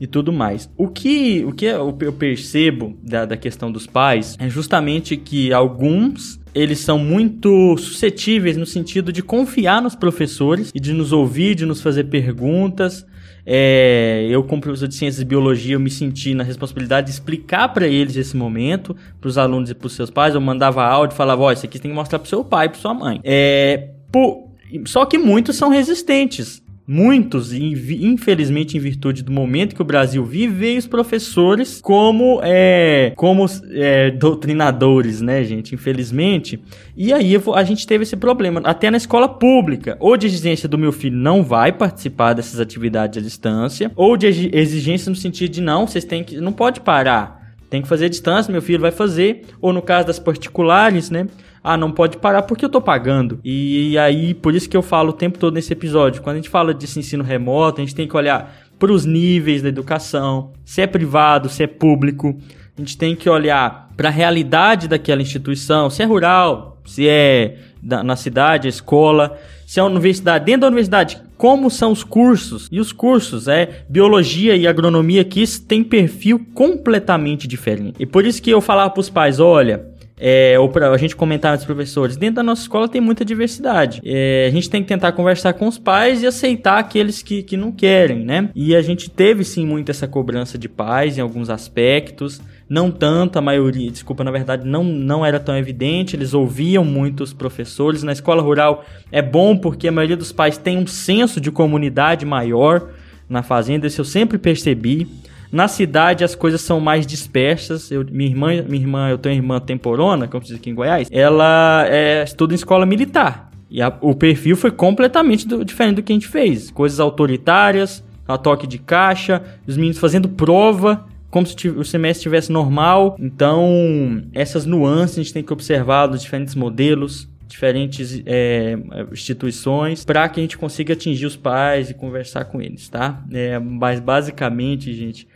[0.00, 0.68] e tudo mais.
[0.76, 6.40] O que, o que eu percebo da, da questão dos pais é justamente que alguns
[6.54, 11.66] eles são muito suscetíveis no sentido de confiar nos professores e de nos ouvir, de
[11.66, 13.04] nos fazer perguntas.
[13.46, 17.68] É, eu, como professor de ciências e biologia, eu me senti na responsabilidade de explicar
[17.68, 20.34] para eles esse momento, para os alunos e para os seus pais.
[20.34, 22.94] Eu mandava áudio falava: Ó, isso aqui tem que mostrar para seu pai, para sua
[22.94, 23.20] mãe.
[23.22, 24.54] É, por...
[24.86, 26.63] Só que muitos são resistentes.
[26.86, 33.46] Muitos, infelizmente, em virtude do momento que o Brasil vive, os professores como, é, como
[33.70, 35.74] é, doutrinadores, né, gente?
[35.74, 36.62] Infelizmente.
[36.94, 39.96] E aí a gente teve esse problema, até na escola pública.
[39.98, 44.50] Ou de exigência do meu filho não vai participar dessas atividades à distância, ou de
[44.52, 46.36] exigência no sentido de não, vocês têm que.
[46.36, 47.44] não pode parar.
[47.70, 49.46] Tem que fazer a distância, meu filho vai fazer.
[49.58, 51.26] Ou no caso das particulares, né?
[51.64, 53.40] Ah, não pode parar porque eu tô pagando.
[53.42, 56.50] E aí, por isso que eu falo o tempo todo nesse episódio, quando a gente
[56.50, 60.82] fala desse ensino remoto, a gente tem que olhar para os níveis da educação, se
[60.82, 62.36] é privado, se é público.
[62.76, 67.56] A gente tem que olhar para a realidade daquela instituição, se é rural, se é
[67.82, 70.44] na cidade, a escola, se é a universidade.
[70.44, 72.68] Dentro da universidade, como são os cursos?
[72.70, 77.96] E os cursos, é biologia e agronomia que têm perfil completamente diferente.
[77.98, 81.16] E por isso que eu falava para os pais, olha, é, ou para a gente
[81.16, 84.00] comentar com os professores, dentro da nossa escola tem muita diversidade.
[84.04, 87.56] É, a gente tem que tentar conversar com os pais e aceitar aqueles que, que
[87.56, 88.48] não querem, né?
[88.54, 92.40] E a gente teve sim muito essa cobrança de pais em alguns aspectos.
[92.68, 97.22] Não tanto, a maioria, desculpa, na verdade, não, não era tão evidente, eles ouviam muito
[97.22, 98.02] os professores.
[98.02, 102.24] Na escola rural é bom porque a maioria dos pais tem um senso de comunidade
[102.24, 102.90] maior
[103.28, 105.08] na fazenda, isso eu sempre percebi.
[105.54, 107.88] Na cidade as coisas são mais dispersas.
[107.88, 111.06] Eu, minha irmã, minha irmã, eu tenho uma irmã temporona, como diz aqui em Goiás.
[111.12, 113.52] Ela é, estuda em escola militar.
[113.70, 116.72] E a, o perfil foi completamente do, diferente do que a gente fez.
[116.72, 122.50] Coisas autoritárias, a toque de caixa, os meninos fazendo prova, como se o semestre estivesse
[122.50, 123.14] normal.
[123.20, 128.76] Então, essas nuances a gente tem que observar nos diferentes modelos, diferentes é,
[129.12, 133.22] instituições para que a gente consiga atingir os pais e conversar com eles, tá?
[133.32, 135.28] É, mas basicamente, gente,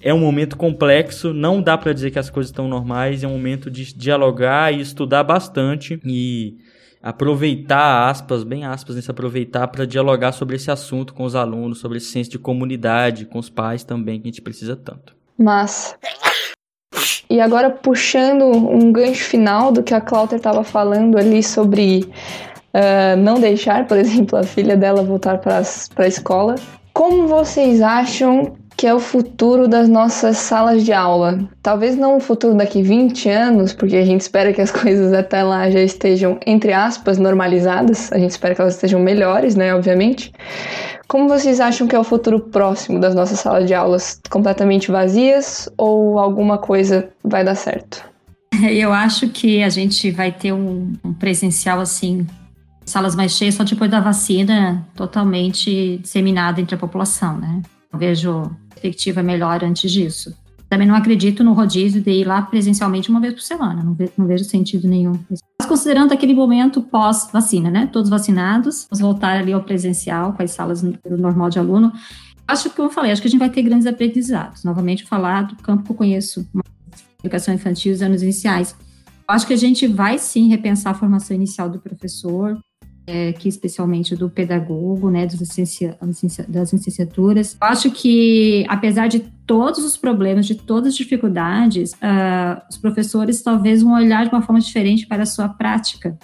[0.00, 3.32] é um momento complexo, não dá para dizer que as coisas estão normais, é um
[3.32, 6.56] momento de dialogar e estudar bastante e
[7.02, 11.98] aproveitar, aspas, bem aspas, nesse aproveitar para dialogar sobre esse assunto com os alunos, sobre
[11.98, 15.14] esse senso de comunidade, com os pais também, que a gente precisa tanto.
[15.38, 15.96] Mas
[17.28, 22.08] e agora, puxando um gancho final do que a Cláudia estava falando ali sobre
[22.72, 26.54] uh, não deixar, por exemplo, a filha dela voltar para a escola,
[26.92, 31.48] como vocês acham que é o futuro das nossas salas de aula?
[31.62, 35.42] Talvez não o futuro daqui 20 anos, porque a gente espera que as coisas até
[35.42, 40.32] lá já estejam, entre aspas, normalizadas, a gente espera que elas estejam melhores, né, obviamente.
[41.08, 44.20] Como vocês acham que é o futuro próximo das nossas salas de aulas?
[44.28, 48.04] Completamente vazias ou alguma coisa vai dar certo?
[48.70, 52.26] Eu acho que a gente vai ter um, um presencial assim,
[52.84, 57.62] salas mais cheias só depois da vacina totalmente disseminada entre a população, né?
[57.92, 60.34] Eu vejo perspectiva melhor antes disso.
[60.68, 64.10] Também não acredito no rodízio de ir lá presencialmente uma vez por semana, não, ve
[64.16, 65.18] não vejo sentido nenhum.
[65.30, 67.88] Mas considerando aquele momento pós-vacina, né?
[67.92, 71.92] Todos vacinados, vamos voltar ali ao presencial, com as salas do normal de aluno.
[72.48, 74.64] Acho que, como eu falei, acho que a gente vai ter grandes aprendizados.
[74.64, 76.46] Novamente, falar do campo que eu conheço,
[77.22, 78.74] educação infantil os anos iniciais.
[79.28, 82.58] Acho que a gente vai sim repensar a formação inicial do professor,
[83.06, 85.38] é, que especialmente do pedagogo, né, das,
[86.48, 87.56] das licenciaturas.
[87.60, 93.40] Eu acho que, apesar de todos os problemas, de todas as dificuldades, uh, os professores
[93.42, 96.18] talvez vão olhar de uma forma diferente para a sua prática,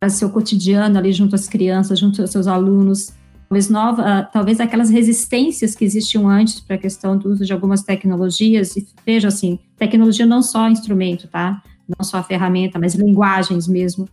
[0.00, 3.12] para o seu cotidiano ali junto às crianças, junto aos seus alunos.
[3.48, 7.52] Talvez, nova, uh, talvez aquelas resistências que existiam antes para a questão do uso de
[7.52, 11.62] algumas tecnologias, e veja assim, tecnologia não só instrumento, tá?
[11.88, 14.06] Não só ferramenta, mas linguagens mesmo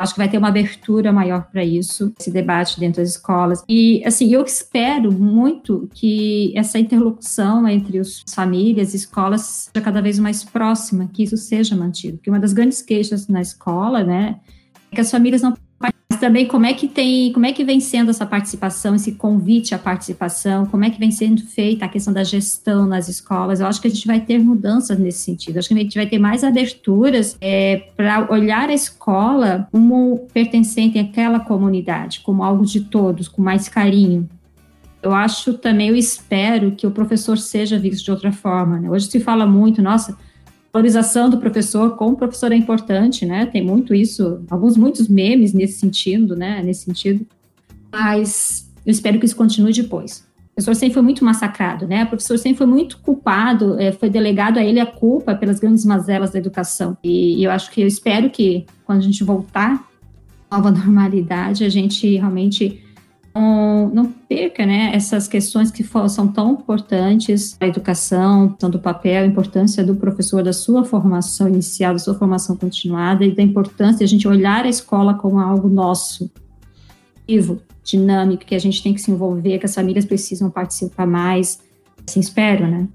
[0.00, 3.62] Acho que vai ter uma abertura maior para isso, esse debate dentro das escolas.
[3.68, 10.00] E, assim, eu espero muito que essa interlocução entre as famílias e escolas seja cada
[10.00, 12.16] vez mais próxima, que isso seja mantido.
[12.16, 14.40] Porque uma das grandes queixas na escola, né,
[14.90, 15.54] é que as famílias não
[16.20, 19.78] também como é que tem, como é que vem sendo essa participação, esse convite à
[19.78, 23.58] participação, como é que vem sendo feita a questão da gestão nas escolas.
[23.58, 25.58] Eu acho que a gente vai ter mudanças nesse sentido.
[25.58, 30.98] Acho que a gente vai ter mais aberturas é, para olhar a escola como pertencente
[30.98, 34.28] àquela comunidade, como algo de todos, com mais carinho.
[35.02, 38.78] Eu acho também, eu espero que o professor seja visto de outra forma.
[38.78, 38.90] Né?
[38.90, 40.16] Hoje se fala muito, nossa,
[40.72, 43.46] valorização do professor, como o professor é importante, né?
[43.46, 46.62] Tem muito isso, alguns muitos memes nesse sentido, né?
[46.62, 47.26] Nesse sentido.
[47.92, 50.28] Mas eu espero que isso continue depois.
[50.52, 52.04] O professor sempre foi muito massacrado, né?
[52.04, 55.84] O professor sempre foi muito culpado, é, foi delegado a ele a culpa pelas grandes
[55.84, 56.96] mazelas da educação.
[57.02, 59.88] E eu acho que eu espero que quando a gente voltar
[60.50, 62.84] à nova normalidade, a gente realmente
[63.34, 68.80] não, não perca né, essas questões que for, são tão importantes a educação, tanto o
[68.80, 73.42] papel, a importância do professor, da sua formação inicial, da sua formação continuada e da
[73.42, 76.30] importância de a gente olhar a escola como algo nosso,
[77.26, 81.60] vivo, dinâmico, que a gente tem que se envolver, que as famílias precisam participar mais.
[82.06, 82.88] Assim espero, né?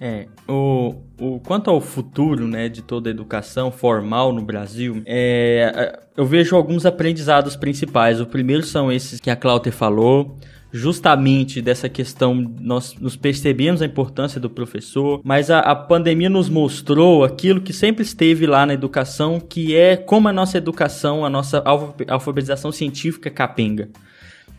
[0.00, 5.98] É, o, o, quanto ao futuro né, de toda a educação formal no Brasil, é,
[6.16, 8.20] eu vejo alguns aprendizados principais.
[8.20, 10.36] O primeiro são esses que a Cláudia falou,
[10.72, 16.48] justamente dessa questão, nós nos percebemos a importância do professor, mas a, a, pandemia nos
[16.48, 21.30] mostrou aquilo que sempre esteve lá na educação, que é como a nossa educação, a
[21.30, 21.62] nossa
[22.06, 23.88] alfabetização científica capenga.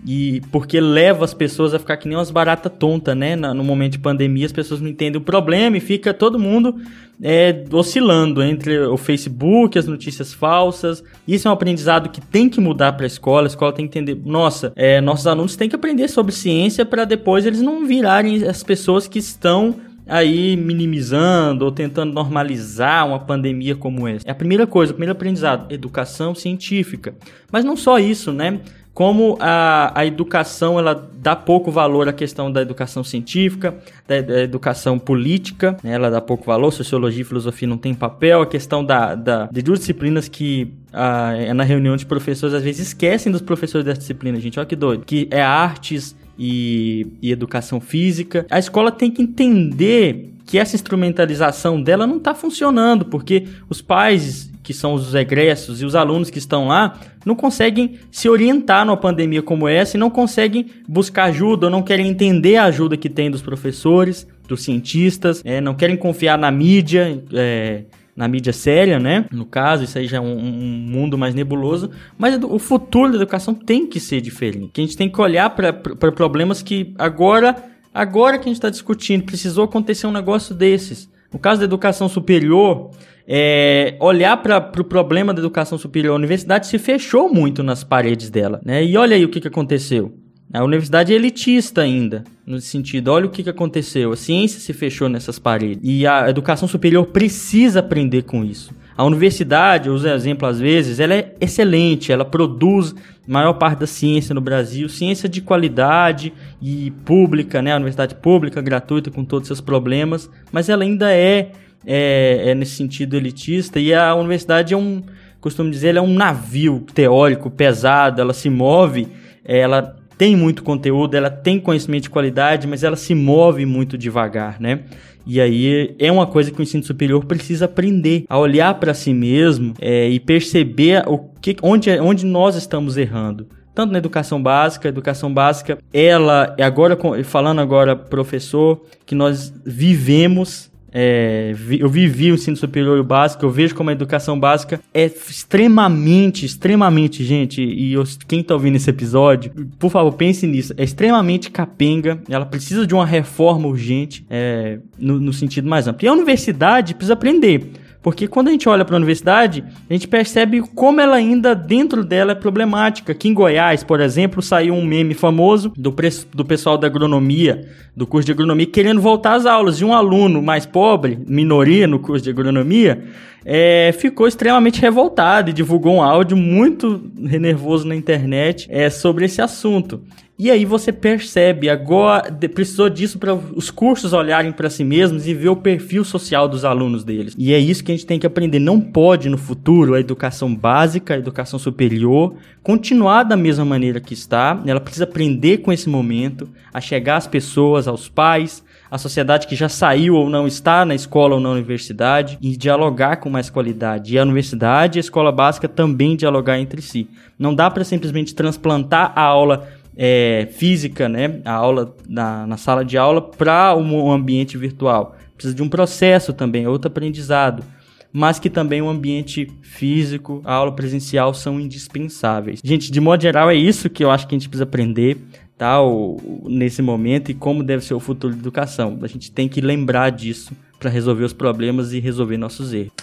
[0.05, 3.35] E porque leva as pessoas a ficar que nem umas baratas tontas, né?
[3.35, 6.75] No momento de pandemia, as pessoas não entendem o problema e fica todo mundo
[7.21, 11.03] é, oscilando entre o Facebook, as notícias falsas.
[11.27, 13.47] Isso é um aprendizado que tem que mudar para a escola.
[13.47, 14.21] A escola tem que entender.
[14.25, 18.63] Nossa, é, nossos alunos têm que aprender sobre ciência para depois eles não virarem as
[18.63, 19.75] pessoas que estão
[20.09, 24.27] aí minimizando ou tentando normalizar uma pandemia como essa.
[24.27, 27.13] É a primeira coisa, o primeiro aprendizado, educação científica.
[27.51, 28.59] Mas não só isso, né?
[28.99, 34.41] Como a, a educação ela dá pouco valor à questão da educação científica, da, da
[34.41, 35.93] educação política, né?
[35.93, 39.61] ela dá pouco valor, sociologia e filosofia não tem papel, a questão da, da, de
[39.61, 43.93] duas disciplinas que a, é na reunião de professores às vezes esquecem dos professores da
[43.93, 48.45] disciplina, gente, olha que doido, que é artes e, e educação física.
[48.49, 54.51] A escola tem que entender que essa instrumentalização dela não está funcionando, porque os pais
[54.69, 58.95] que são os egressos e os alunos que estão lá, não conseguem se orientar numa
[58.95, 63.09] pandemia como essa e não conseguem buscar ajuda, ou não querem entender a ajuda que
[63.09, 68.99] tem dos professores, dos cientistas, é, não querem confiar na mídia, é, na mídia séria,
[68.99, 69.25] né?
[69.31, 73.17] No caso, isso aí já é um, um mundo mais nebuloso, mas o futuro da
[73.17, 74.69] educação tem que ser diferente.
[74.71, 75.73] Que a gente tem que olhar para
[76.11, 77.55] problemas que agora,
[77.91, 81.09] agora que a gente está discutindo, precisou acontecer um negócio desses.
[81.33, 82.91] No caso da educação superior,
[83.31, 87.83] é, olhar para o pro problema da educação superior, a universidade se fechou muito nas
[87.83, 88.83] paredes dela, né?
[88.83, 90.17] E olha aí o que, que aconteceu.
[90.51, 94.11] A universidade é elitista ainda, no sentido, olha o que, que aconteceu.
[94.11, 95.79] A ciência se fechou nessas paredes.
[95.83, 98.73] E a educação superior precisa aprender com isso.
[98.97, 102.95] A universidade, eu uso exemplo às vezes, ela é excelente, ela produz
[103.27, 107.73] maior parte da ciência no Brasil, ciência de qualidade e pública, né?
[107.73, 111.51] A universidade pública, gratuita, com todos os seus problemas, mas ela ainda é
[111.85, 115.03] é, é nesse sentido elitista e a universidade é um,
[115.39, 119.07] costumo dizer, ela é um navio teórico pesado, ela se move,
[119.43, 124.59] ela tem muito conteúdo, ela tem conhecimento de qualidade, mas ela se move muito devagar,
[124.59, 124.81] né?
[125.25, 129.13] E aí é uma coisa que o ensino superior precisa aprender a olhar para si
[129.13, 134.89] mesmo é, e perceber o que, onde, onde nós estamos errando tanto na educação básica,
[134.89, 142.35] educação básica, ela é agora falando agora professor que nós vivemos é, eu vivi o
[142.35, 147.61] ensino superior e o básico, eu vejo como a educação básica é extremamente, extremamente, gente,
[147.61, 152.45] e eu, quem tá ouvindo esse episódio, por favor, pense nisso, é extremamente capenga, ela
[152.45, 156.05] precisa de uma reforma urgente, é, no, no sentido mais amplo.
[156.05, 157.71] E a universidade precisa aprender.
[158.01, 162.03] Porque quando a gente olha para a universidade, a gente percebe como ela ainda dentro
[162.03, 163.11] dela é problemática.
[163.11, 165.93] Aqui em Goiás, por exemplo, saiu um meme famoso do,
[166.33, 169.81] do pessoal da agronomia, do curso de agronomia, querendo voltar às aulas.
[169.81, 173.03] E um aluno mais pobre, minoria no curso de agronomia,
[173.43, 179.41] é, ficou extremamente revoltado e divulgou um áudio muito nervoso na internet é, sobre esse
[179.41, 180.01] assunto.
[180.39, 185.33] E aí você percebe, agora precisou disso para os cursos olharem para si mesmos e
[185.33, 187.35] ver o perfil social dos alunos deles.
[187.37, 188.57] E é isso que a gente tem que aprender.
[188.57, 194.13] Não pode no futuro a educação básica, a educação superior, continuar da mesma maneira que
[194.13, 194.63] está.
[194.65, 199.57] Ela precisa aprender com esse momento, a chegar às pessoas, aos pais, à sociedade que
[199.57, 204.15] já saiu ou não está na escola ou na universidade e dialogar com mais qualidade.
[204.15, 207.09] E a universidade e a escola básica também dialogar entre si.
[207.37, 209.67] Não dá para simplesmente transplantar a aula
[210.01, 215.17] é, física, né, a aula na, na sala de aula para um ambiente virtual.
[215.35, 217.65] Precisa de um processo também, outro aprendizado,
[218.09, 222.61] mas que também o ambiente físico, a aula presencial são indispensáveis.
[222.63, 225.17] Gente, de modo geral é isso que eu acho que a gente precisa aprender,
[225.57, 228.97] tá, o, nesse momento e como deve ser o futuro da educação.
[229.01, 232.93] A gente tem que lembrar disso para resolver os problemas e resolver nossos erros.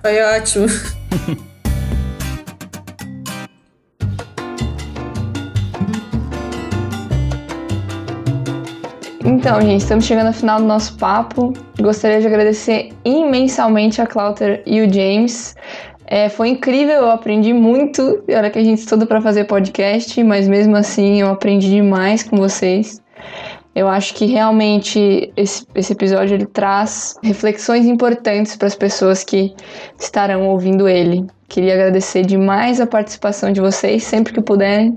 [0.00, 0.66] Foi ótimo.
[9.28, 11.52] Então, gente, estamos chegando ao final do nosso papo.
[11.78, 15.54] Gostaria de agradecer imensamente a Cláudia e o James.
[16.06, 18.24] É, foi incrível, eu aprendi muito.
[18.26, 22.38] Olha que a gente estuda para fazer podcast, mas mesmo assim eu aprendi demais com
[22.38, 23.02] vocês.
[23.74, 29.54] Eu acho que realmente esse, esse episódio ele traz reflexões importantes para as pessoas que
[30.00, 31.26] estarão ouvindo ele.
[31.50, 34.04] Queria agradecer demais a participação de vocês.
[34.04, 34.96] Sempre que puderem,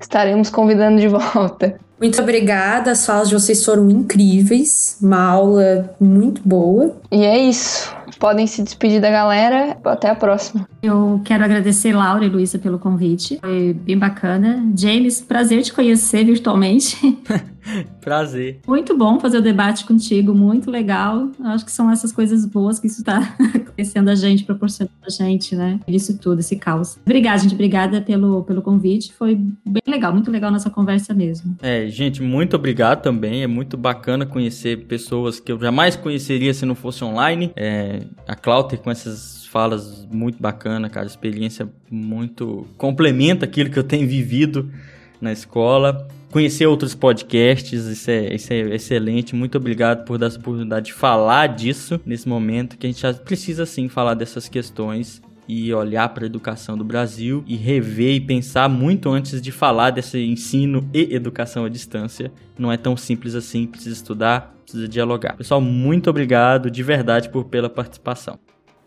[0.00, 1.87] estaremos convidando de volta.
[2.00, 6.96] Muito obrigada, as falas de vocês foram incríveis, uma aula muito boa.
[7.10, 7.97] E é isso.
[8.18, 9.76] Podem se despedir da galera.
[9.84, 10.68] Até a próxima.
[10.82, 13.38] Eu quero agradecer Laura e Luísa pelo convite.
[13.40, 14.64] Foi bem bacana.
[14.76, 16.96] James, prazer te conhecer virtualmente.
[18.00, 18.60] prazer.
[18.66, 21.30] Muito bom fazer o debate contigo, muito legal.
[21.44, 23.18] Acho que são essas coisas boas que isso está
[23.54, 25.78] acontecendo a gente, proporcionando a gente, né?
[25.86, 26.98] Isso tudo, esse caos.
[27.04, 27.54] Obrigada, gente.
[27.54, 29.12] Obrigada pelo, pelo convite.
[29.12, 31.56] Foi bem legal, muito legal nossa conversa mesmo.
[31.60, 33.42] É, gente, muito obrigado também.
[33.42, 37.52] É muito bacana conhecer pessoas que eu jamais conheceria se não fosse online.
[37.56, 41.06] É, a Cláudia com essas falas muito bacana, cara.
[41.06, 42.66] Experiência muito.
[42.76, 44.70] complementa aquilo que eu tenho vivido
[45.20, 46.06] na escola.
[46.30, 49.34] Conhecer outros podcasts, isso é, isso é excelente.
[49.34, 53.14] Muito obrigado por dar essa oportunidade de falar disso nesse momento, que a gente já
[53.14, 58.20] precisa sim falar dessas questões e olhar para a educação do Brasil e rever e
[58.20, 62.30] pensar muito antes de falar desse ensino e educação à distância.
[62.58, 65.36] Não é tão simples assim, precisa estudar, precisa dialogar.
[65.36, 68.38] Pessoal, muito obrigado de verdade por pela participação.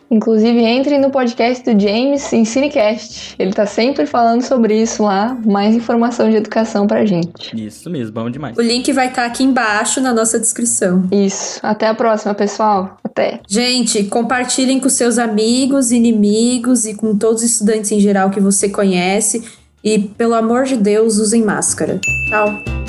[0.09, 3.33] Inclusive, entre no podcast do James Ensinecast.
[3.39, 5.37] Ele tá sempre falando sobre isso lá.
[5.45, 7.55] Mais informação de educação pra gente.
[7.55, 8.57] Isso mesmo, bom demais.
[8.57, 11.07] O link vai estar tá aqui embaixo na nossa descrição.
[11.09, 11.61] Isso.
[11.63, 12.97] Até a próxima, pessoal.
[13.01, 13.39] Até.
[13.47, 18.67] Gente, compartilhem com seus amigos, inimigos e com todos os estudantes em geral que você
[18.67, 19.41] conhece.
[19.81, 22.01] E, pelo amor de Deus, usem máscara.
[22.29, 22.80] Tchau.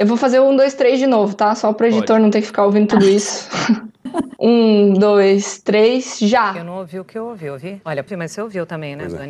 [0.00, 1.54] Eu vou fazer um, dois, três de novo, tá?
[1.54, 2.22] Só pro editor Pode.
[2.22, 3.46] não ter que ficar ouvindo tudo isso.
[4.40, 6.54] um, dois, três, já.
[6.56, 7.82] Eu não ouvi o que eu ouvi, ouvi?
[7.84, 9.28] Olha, mas você ouviu também, né, Dani?